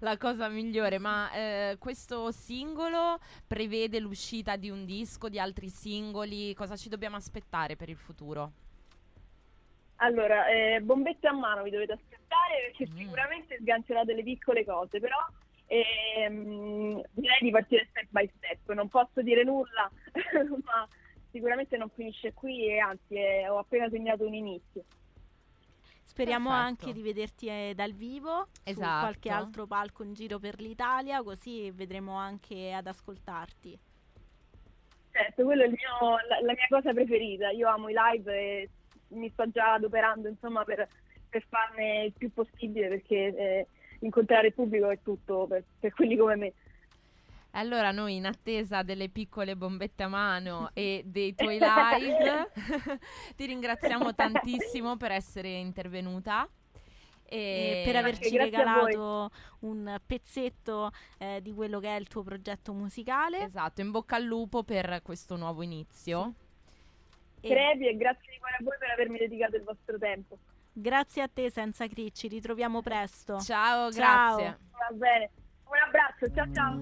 la 0.00 0.16
cosa 0.16 0.48
migliore, 0.48 0.98
ma 0.98 1.30
eh, 1.32 1.76
questo 1.78 2.30
singolo 2.30 3.18
prevede 3.46 3.98
l'uscita 4.00 4.56
di 4.56 4.70
un 4.70 4.84
disco, 4.84 5.28
di 5.28 5.38
altri 5.38 5.68
singoli, 5.68 6.54
cosa 6.54 6.76
ci 6.76 6.88
dobbiamo 6.88 7.16
aspettare 7.16 7.76
per 7.76 7.88
il 7.88 7.96
futuro? 7.96 8.52
Allora, 9.96 10.48
eh, 10.48 10.80
bombette 10.80 11.26
a 11.28 11.32
mano 11.32 11.62
vi 11.62 11.70
dovete 11.70 11.92
aspettare 11.92 12.72
perché 12.72 12.88
Mm. 12.90 12.96
sicuramente 12.96 13.58
sgancerà 13.60 14.04
delle 14.04 14.22
piccole 14.22 14.64
cose, 14.64 14.98
però 14.98 15.16
ehm, 15.66 17.02
direi 17.12 17.38
di 17.40 17.50
partire 17.50 17.86
step 17.90 18.06
by 18.08 18.30
step. 18.36 18.72
Non 18.72 18.88
posso 18.88 19.20
dire 19.22 19.44
nulla, 19.44 19.90
ma 20.64 20.88
sicuramente 21.30 21.76
non 21.76 21.90
finisce 21.90 22.32
qui 22.32 22.66
e 22.66 22.78
anzi 22.78 23.14
eh, 23.14 23.48
ho 23.48 23.58
appena 23.58 23.88
segnato 23.90 24.26
un 24.26 24.34
inizio. 24.34 24.84
Speriamo 26.10 26.48
Perfetto. 26.50 26.66
anche 26.66 26.92
di 26.92 27.02
vederti 27.02 27.46
eh, 27.46 27.72
dal 27.72 27.92
vivo 27.92 28.48
su 28.52 28.70
Esatto. 28.70 29.00
qualche 29.06 29.30
altro 29.30 29.66
palco 29.66 30.02
in 30.02 30.12
giro 30.12 30.40
per 30.40 30.60
l'Italia, 30.60 31.22
così 31.22 31.70
vedremo 31.70 32.14
anche 32.16 32.72
ad 32.72 32.88
ascoltarti. 32.88 33.78
Certo, 35.12 35.44
quello 35.44 35.62
è 35.62 35.66
il 35.66 35.70
mio- 35.70 36.16
la, 36.28 36.40
la 36.40 36.52
mia 36.52 36.66
cosa 36.68 36.92
preferita. 36.92 37.50
Io 37.50 37.68
amo 37.68 37.88
i 37.88 37.94
live 37.96 38.32
e 38.34 38.68
mi 39.10 39.30
sto 39.30 39.48
già 39.50 39.74
adoperando 39.74 40.26
insomma 40.26 40.64
per, 40.64 40.88
per 41.28 41.44
farne 41.48 42.06
il 42.06 42.12
più 42.12 42.32
possibile 42.32 42.88
perché 42.88 43.14
eh, 43.36 43.66
incontrare 44.00 44.48
il 44.48 44.54
pubblico 44.54 44.90
è 44.90 44.98
tutto 45.02 45.46
per, 45.46 45.62
per 45.78 45.94
quelli 45.94 46.16
come 46.16 46.34
me. 46.34 46.52
Allora 47.52 47.90
noi 47.90 48.16
in 48.16 48.26
attesa 48.26 48.82
delle 48.82 49.08
piccole 49.08 49.56
bombette 49.56 50.04
a 50.04 50.08
mano 50.08 50.70
e 50.74 51.02
dei 51.04 51.34
tuoi 51.34 51.58
live 51.58 52.50
ti 53.34 53.46
ringraziamo 53.46 54.14
tantissimo 54.14 54.96
per 54.96 55.12
essere 55.12 55.48
intervenuta. 55.48 56.48
E 57.32 57.82
per 57.84 57.94
averci 57.94 58.36
regalato 58.36 59.30
un 59.60 60.00
pezzetto 60.04 60.90
eh, 61.16 61.40
di 61.40 61.54
quello 61.54 61.78
che 61.78 61.94
è 61.94 61.98
il 61.98 62.08
tuo 62.08 62.24
progetto 62.24 62.72
musicale. 62.72 63.44
Esatto, 63.44 63.80
in 63.80 63.92
bocca 63.92 64.16
al 64.16 64.24
lupo 64.24 64.64
per 64.64 65.00
questo 65.04 65.36
nuovo 65.36 65.62
inizio. 65.62 66.34
E 67.40 67.48
Crepi 67.48 67.86
e 67.86 67.96
grazie 67.96 68.32
di 68.32 68.38
cuore 68.38 68.56
a 68.58 68.62
voi 68.64 68.76
per 68.80 68.90
avermi 68.90 69.16
dedicato 69.18 69.54
il 69.54 69.62
vostro 69.62 69.96
tempo. 69.96 70.38
grazie 70.72 71.22
a 71.22 71.28
te, 71.32 71.50
senza 71.50 71.86
Cri, 71.86 72.12
ci 72.12 72.26
ritroviamo 72.26 72.82
presto. 72.82 73.38
Ciao, 73.38 73.92
Ciao. 73.92 74.36
grazie. 74.36 74.58
Va 74.72 74.94
bene, 74.94 75.30
un 75.70 75.78
abbraccio, 75.86 76.28
ciao 76.34 76.46
ciao. 76.52 76.80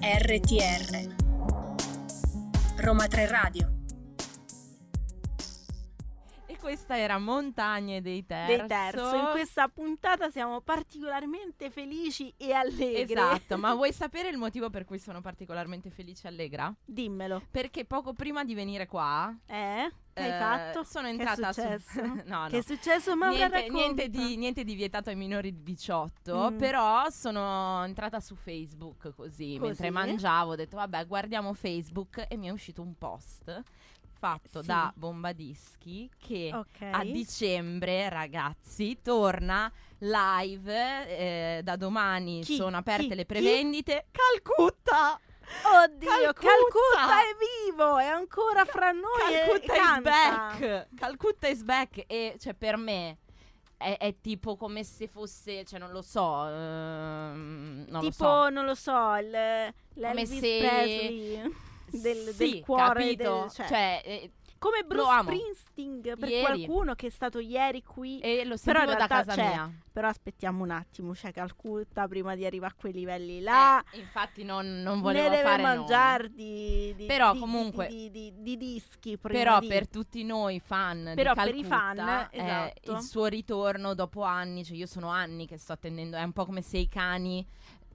RTR 0.00 1.12
Roma 2.76 3.06
3 3.06 3.26
Radio 3.26 3.73
questa 6.64 6.96
era 6.96 7.18
Montagne 7.18 8.00
dei 8.00 8.24
Terzo. 8.24 8.56
Dei 8.56 8.66
terzo, 8.66 9.14
in 9.16 9.28
questa 9.32 9.68
puntata 9.68 10.30
siamo 10.30 10.62
particolarmente 10.62 11.68
felici 11.68 12.32
e 12.38 12.52
allegri. 12.52 13.02
Esatto, 13.12 13.58
ma 13.58 13.74
vuoi 13.76 13.92
sapere 13.92 14.30
il 14.30 14.38
motivo 14.38 14.70
per 14.70 14.86
cui 14.86 14.98
sono 14.98 15.20
particolarmente 15.20 15.90
felice 15.90 16.26
e 16.26 16.30
allegra? 16.30 16.74
Dimmelo. 16.82 17.42
Perché 17.50 17.84
poco 17.84 18.14
prima 18.14 18.44
di 18.44 18.54
venire 18.54 18.86
qua 18.86 19.30
Eh? 19.46 19.92
Che 20.14 20.22
hai 20.22 20.30
eh, 20.30 20.38
fatto? 20.38 20.84
sono 20.84 21.06
Che 21.06 21.08
è 21.08 21.18
entrata 21.18 21.52
su 21.52 21.60
successo? 21.60 22.00
No, 22.24 22.46
Che 22.48 22.56
è 22.56 22.56
no. 22.56 22.62
successo? 22.62 23.14
Maura 23.14 23.36
Niente, 23.48 23.68
niente 23.68 24.08
di, 24.08 24.36
niente 24.36 24.64
di 24.64 24.74
vietato 24.74 25.10
ai 25.10 25.16
minori 25.16 25.52
di 25.52 25.62
18, 25.62 26.50
Mm. 26.52 26.56
però 26.56 27.10
sono 27.10 27.84
entrata 27.84 28.20
su 28.20 28.34
Facebook 28.36 29.12
così, 29.14 29.58
Così? 29.58 29.58
mentre 29.58 29.90
mangiavo, 29.90 30.52
ho 30.52 30.56
detto 30.56 30.76
vabbè 30.76 31.06
guardiamo 31.06 31.52
Facebook 31.52 32.24
e 32.26 32.36
mi 32.38 32.46
è 32.46 32.50
uscito 32.50 32.80
un 32.80 32.96
post 32.96 33.62
fatto 34.24 34.60
Sì. 34.62 34.66
da 34.66 34.90
Bombadischi 34.96 36.08
che 36.18 36.50
Ok. 36.54 36.80
a 36.90 37.04
dicembre 37.04 38.08
ragazzi 38.08 38.98
torna 39.02 39.70
live 39.98 41.08
eh, 41.58 41.60
da 41.62 41.76
domani 41.76 42.40
Chi? 42.42 42.56
sono 42.56 42.78
aperte 42.78 43.08
Chi? 43.08 43.14
le 43.16 43.16
Chi? 43.16 43.24
prevendite 43.26 44.06
Calcutta 44.10 45.20
Oddio, 45.84 46.08
Calcutta! 46.32 46.48
Calcutta! 46.48 47.20
è 47.20 47.66
vivo, 47.68 47.98
è 47.98 48.06
ancora 48.06 48.64
fra 48.64 48.92
noi 48.92 49.60
Calcutta 49.60 49.74
is 49.74 50.00
back 50.00 50.86
Calcutta 50.96 51.48
is 51.48 51.62
back 51.62 52.04
e 52.06 52.36
cioè 52.38 52.54
per 52.54 52.78
me 52.78 53.18
è, 53.76 53.98
è 53.98 54.14
tipo 54.22 54.56
come 54.56 54.84
se 54.84 55.06
fosse 55.06 55.64
cioè 55.66 55.78
non 55.78 55.90
lo 55.90 56.00
so 56.00 56.46
ehm, 56.48 57.84
non 57.88 58.00
tipo, 58.00 58.24
lo 58.24 58.30
so 58.30 58.48
non 58.48 58.64
lo 58.64 58.74
so, 58.74 59.14
il, 59.16 59.28
l'Elvis 59.96 60.28
se- 60.38 60.58
Presley 60.60 61.54
del, 62.00 62.16
sì, 62.34 62.50
del 62.50 62.60
cuore 62.60 63.14
del- 63.16 63.50
cioè, 63.52 63.66
cioè, 63.66 64.02
eh, 64.04 64.30
come 64.58 64.82
Bruce. 64.82 65.20
Springsteen 65.22 66.00
per 66.18 66.28
Ieri. 66.30 66.42
qualcuno 66.64 66.94
che 66.94 67.08
è 67.08 67.10
stato 67.10 67.38
ieri 67.38 67.82
qui 67.82 68.18
e 68.20 68.44
lo 68.46 68.56
Però 68.64 68.78
sentivo 68.78 68.92
in 68.92 68.98
da 68.98 69.06
casa 69.06 69.34
c'è. 69.34 69.46
mia 69.48 69.70
però 69.92 70.08
aspettiamo 70.08 70.62
un 70.62 70.70
attimo 70.70 71.12
c'è 71.12 71.32
Calcutta 71.32 72.08
prima 72.08 72.34
di 72.34 72.46
arrivare 72.46 72.72
a 72.72 72.76
quei 72.80 72.92
livelli 72.94 73.40
là 73.42 73.84
Eh, 73.92 73.98
infatti 73.98 74.42
non, 74.42 74.80
non 74.80 74.96
ne 74.96 75.02
volevo 75.02 75.28
deve 75.28 75.42
fare 75.42 75.62
mangiare 75.62 76.32
di, 76.32 76.94
di- 76.96 77.04
Però 77.04 77.32
di- 77.34 77.38
comunque- 77.40 77.88
di, 77.88 78.10
di- 78.10 78.32
di- 78.32 78.42
di 78.42 78.56
dischi 78.56 79.18
Però 79.18 79.60
per 79.60 79.86
tutti 79.88 80.24
noi 80.24 80.60
fan 80.60 81.12
Però 81.14 81.34
di 81.34 81.40
per 81.44 81.54
i 81.54 81.64
fan, 81.64 81.96
Calcutta, 81.96 82.30
eh, 82.30 82.40
esatto. 82.72 82.92
il 82.92 83.00
suo 83.02 83.26
ritorno 83.26 83.92
dopo 83.94 84.22
anni, 84.22 84.64
cioè 84.64 84.76
io 84.76 84.86
sono 84.86 85.08
anni 85.08 85.46
che 85.46 85.58
sto 85.58 85.72
attendendo, 85.74 86.16
è 86.16 86.22
un 86.22 86.32
po' 86.32 86.46
come 86.46 86.62
se 86.62 86.78
i 86.78 86.88
cani 86.88 87.46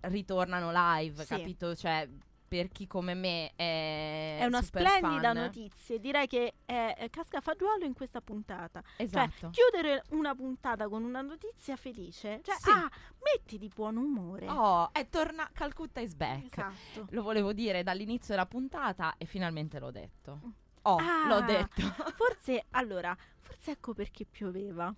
ritornano 0.02 0.70
live, 0.72 1.24
Sì. 1.24 1.28
capito? 1.30 1.76
Cioè 1.76 2.08
per 2.50 2.68
chi 2.70 2.88
come 2.88 3.14
me 3.14 3.52
è 3.56 4.40
è 4.40 4.46
una 4.46 4.62
splendida 4.62 5.32
fan. 5.32 5.38
notizia 5.38 5.98
direi 6.00 6.28
che 6.28 6.56
è, 6.66 6.96
è 6.98 7.10
casca 7.10 7.38
a 7.38 7.42
fagiolo 7.42 7.86
in 7.86 7.94
questa 7.94 8.20
puntata 8.20 8.84
Esatto. 8.98 9.32
Cioè, 9.40 9.50
chiudere 9.52 10.04
una 10.10 10.36
puntata 10.36 10.90
con 10.90 11.04
una 11.04 11.22
notizia 11.22 11.76
felice. 11.78 12.42
Cioè, 12.44 12.56
Sì. 12.60 12.70
ah, 12.72 12.90
metti 13.24 13.58
di 13.58 13.70
buon 13.74 13.96
umore. 13.96 14.50
Oh, 14.50 14.92
è 14.92 15.08
torna 15.08 15.48
Calcutta 15.54 16.02
is 16.02 16.16
back. 16.16 16.58
Esatto. 16.58 17.06
Lo 17.12 17.22
volevo 17.22 17.54
dire 17.54 17.84
dall'inizio 17.84 18.34
della 18.34 18.48
puntata 18.48 19.14
e 19.18 19.26
finalmente 19.26 19.80
l'ho 19.80 19.92
detto. 19.92 20.40
Oh, 20.82 20.98
Ah. 20.98 21.28
l'ho 21.28 21.42
detto. 21.42 21.82
Forse, 22.18 22.66
allora, 22.72 23.16
forse 23.40 23.72
ecco 23.72 23.94
perché 23.94 24.26
pioveva. 24.26 24.94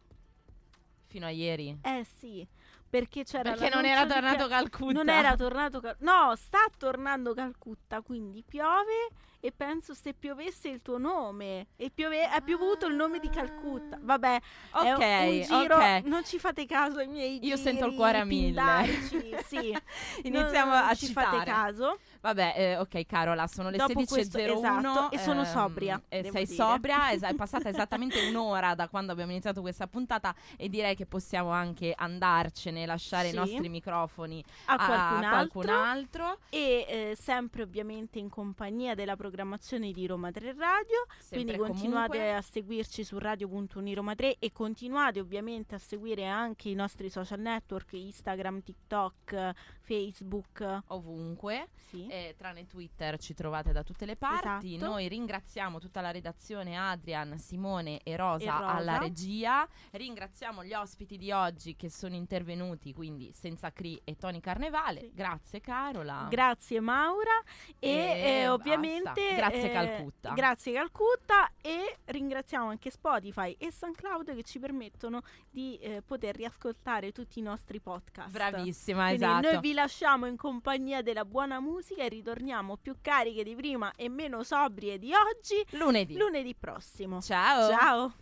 Fino 1.07 1.25
a 1.25 1.29
ieri. 1.29 1.77
Eh 1.81 2.05
sì, 2.19 2.47
perché 2.91 3.23
c'era 3.23 3.53
Perché 3.53 3.73
non 3.73 3.85
era 3.85 4.05
tornato 4.05 4.47
Calcutta. 4.49 4.91
Non 4.91 5.07
era 5.09 5.35
tornato 5.37 5.79
Cal- 5.79 5.95
No, 5.99 6.33
sta 6.35 6.59
tornando 6.77 7.33
Calcutta, 7.33 8.01
quindi 8.01 8.43
piove 8.45 9.07
e 9.39 9.51
penso 9.51 9.93
se 9.95 10.13
piovesse 10.13 10.67
il 10.67 10.81
tuo 10.81 10.97
nome. 10.97 11.67
E 11.77 11.89
piove- 11.89 12.29
è 12.29 12.41
piovuto 12.43 12.87
il 12.87 12.95
nome 12.95 13.19
di 13.19 13.29
Calcutta. 13.29 13.97
Vabbè, 13.99 14.35
è 14.83 14.93
Ok, 14.93 15.39
giro, 15.47 15.75
ok. 15.77 16.01
non 16.03 16.23
ci 16.25 16.37
fate 16.37 16.65
caso 16.65 16.99
ai 16.99 17.07
miei 17.07 17.39
Io 17.45 17.55
sento 17.55 17.85
il 17.85 17.91
giri 17.91 17.95
cuore 17.95 18.17
a 18.19 18.25
mille. 18.25 18.45
pindarici, 18.47 19.35
sì. 19.45 19.77
Iniziamo 20.27 20.71
Non 20.73 20.83
a 20.89 20.93
ci 20.93 21.07
citare. 21.07 21.27
fate 21.37 21.43
caso. 21.49 21.97
Vabbè, 22.21 22.53
eh, 22.55 22.77
ok 22.77 23.05
Carola, 23.05 23.47
sono 23.47 23.69
le 23.69 23.77
Dopo 23.77 23.93
16.01 23.93 24.07
questo- 24.07 24.37
esatto, 24.39 25.11
e 25.11 25.17
sono 25.17 25.41
ehm, 25.41 25.47
sobria, 25.47 26.01
e 26.07 26.21
devo 26.21 26.35
sei 26.35 26.45
dire. 26.45 26.55
sobria, 26.55 27.11
es- 27.11 27.21
è 27.23 27.33
passata 27.35 27.69
esattamente 27.69 28.19
un'ora 28.27 28.75
da 28.75 28.87
quando 28.89 29.11
abbiamo 29.11 29.31
iniziato 29.31 29.61
questa 29.61 29.87
puntata 29.87 30.33
e 30.55 30.69
direi 30.69 30.95
che 30.95 31.05
possiamo 31.07 31.49
anche 31.49 31.93
andarcene, 31.95 32.85
lasciare 32.85 33.29
Sì. 33.29 33.33
i 33.35 33.37
nostri 33.37 33.69
microfoni 33.69 34.43
A 34.65 34.75
qualcun, 34.75 35.19
qualcun 35.29 35.69
altro. 35.69 36.25
altro. 36.25 36.39
E 36.49 36.85
eh, 36.87 37.17
sempre 37.19 37.63
ovviamente 37.63 38.19
in 38.19 38.29
compagnia 38.29 38.93
della 38.95 39.15
programmazione 39.15 39.91
di 39.91 40.05
Roma 40.05 40.29
3 40.31 40.53
Radio. 40.55 41.05
Sempre 41.19 41.55
Quindi 41.57 41.57
continuate 41.57 42.17
comunque. 42.17 42.33
a 42.35 42.41
seguirci 42.41 43.03
su 43.03 43.17
radio.uniroma 43.17 44.13
3 44.15 44.35
e 44.39 44.51
continuate 44.51 45.19
ovviamente 45.19 45.75
a 45.75 45.79
seguire 45.79 46.27
anche 46.27 46.69
i 46.69 46.73
nostri 46.75 47.09
social 47.09 47.39
network, 47.39 47.93
Instagram, 47.93 48.61
TikTok, 48.61 49.51
Facebook. 49.95 50.79
ovunque, 50.87 51.67
Sì. 51.89 52.07
eh, 52.07 52.35
tranne 52.37 52.65
Twitter 52.65 53.17
ci 53.19 53.33
trovate 53.33 53.71
da 53.71 53.83
tutte 53.83 54.05
le 54.05 54.15
parti. 54.15 54.75
Esatto. 54.75 54.91
Noi 54.91 55.07
ringraziamo 55.07 55.79
tutta 55.79 55.99
la 56.01 56.11
redazione, 56.11 56.77
Adrian, 56.77 57.37
Simone 57.37 57.99
e 58.03 58.15
Rosa, 58.15 58.43
E 58.43 58.59
Rosa. 58.59 58.67
alla 58.67 58.97
regia. 58.97 59.67
Ringraziamo 59.91 60.63
gli 60.63 60.73
ospiti 60.73 61.17
di 61.17 61.31
oggi 61.31 61.75
che 61.75 61.89
sono 61.89 62.15
intervenuti, 62.15 62.93
quindi 62.93 63.31
senza 63.33 63.71
Cri 63.71 63.99
e 64.03 64.15
Tony 64.15 64.39
Carnevale. 64.39 65.01
Sì. 65.01 65.11
Grazie 65.13 65.59
Carola. 65.61 66.27
Grazie 66.29 66.79
Maura 66.79 67.41
e, 67.79 67.89
E 67.89 68.27
eh, 68.43 68.47
ovviamente 68.49 69.35
Grazie, 69.35 69.69
eh, 69.69 69.71
Calcutta. 69.71 70.33
Grazie 70.33 70.73
Calcutta 70.73 71.51
e 71.61 71.97
ringraziamo 72.05 72.69
anche 72.69 72.89
Spotify 72.89 73.55
e 73.57 73.71
SoundCloud 73.71 74.33
che 74.35 74.43
ci 74.43 74.59
permettono 74.59 75.21
di 75.49 75.77
eh, 75.77 76.01
poter 76.01 76.35
riascoltare 76.35 77.11
tutti 77.11 77.39
i 77.39 77.41
nostri 77.41 77.79
podcast. 77.79 78.31
Bravissima, 78.31 79.07
Quindi 79.07 79.23
esatto. 79.23 79.51
noi 79.51 79.59
vi 79.59 79.73
lasciamo 79.81 80.27
in 80.27 80.37
compagnia 80.37 81.01
della 81.01 81.25
buona 81.25 81.59
musica 81.59 82.03
e 82.03 82.09
ritorniamo 82.09 82.77
più 82.77 82.97
cariche 83.01 83.43
di 83.43 83.55
prima 83.55 83.93
e 83.95 84.09
meno 84.09 84.43
sobrie 84.43 84.99
di 84.99 85.11
oggi 85.13 85.65
Lunedì. 85.71 86.17
lunedì 86.17 86.55
prossimo. 86.55 87.19
Ciao. 87.21 87.69
Ciao. 87.71 88.13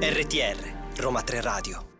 RTR, 0.00 0.56
Roma 0.96 1.22
3 1.22 1.40
Radio. 1.40 1.97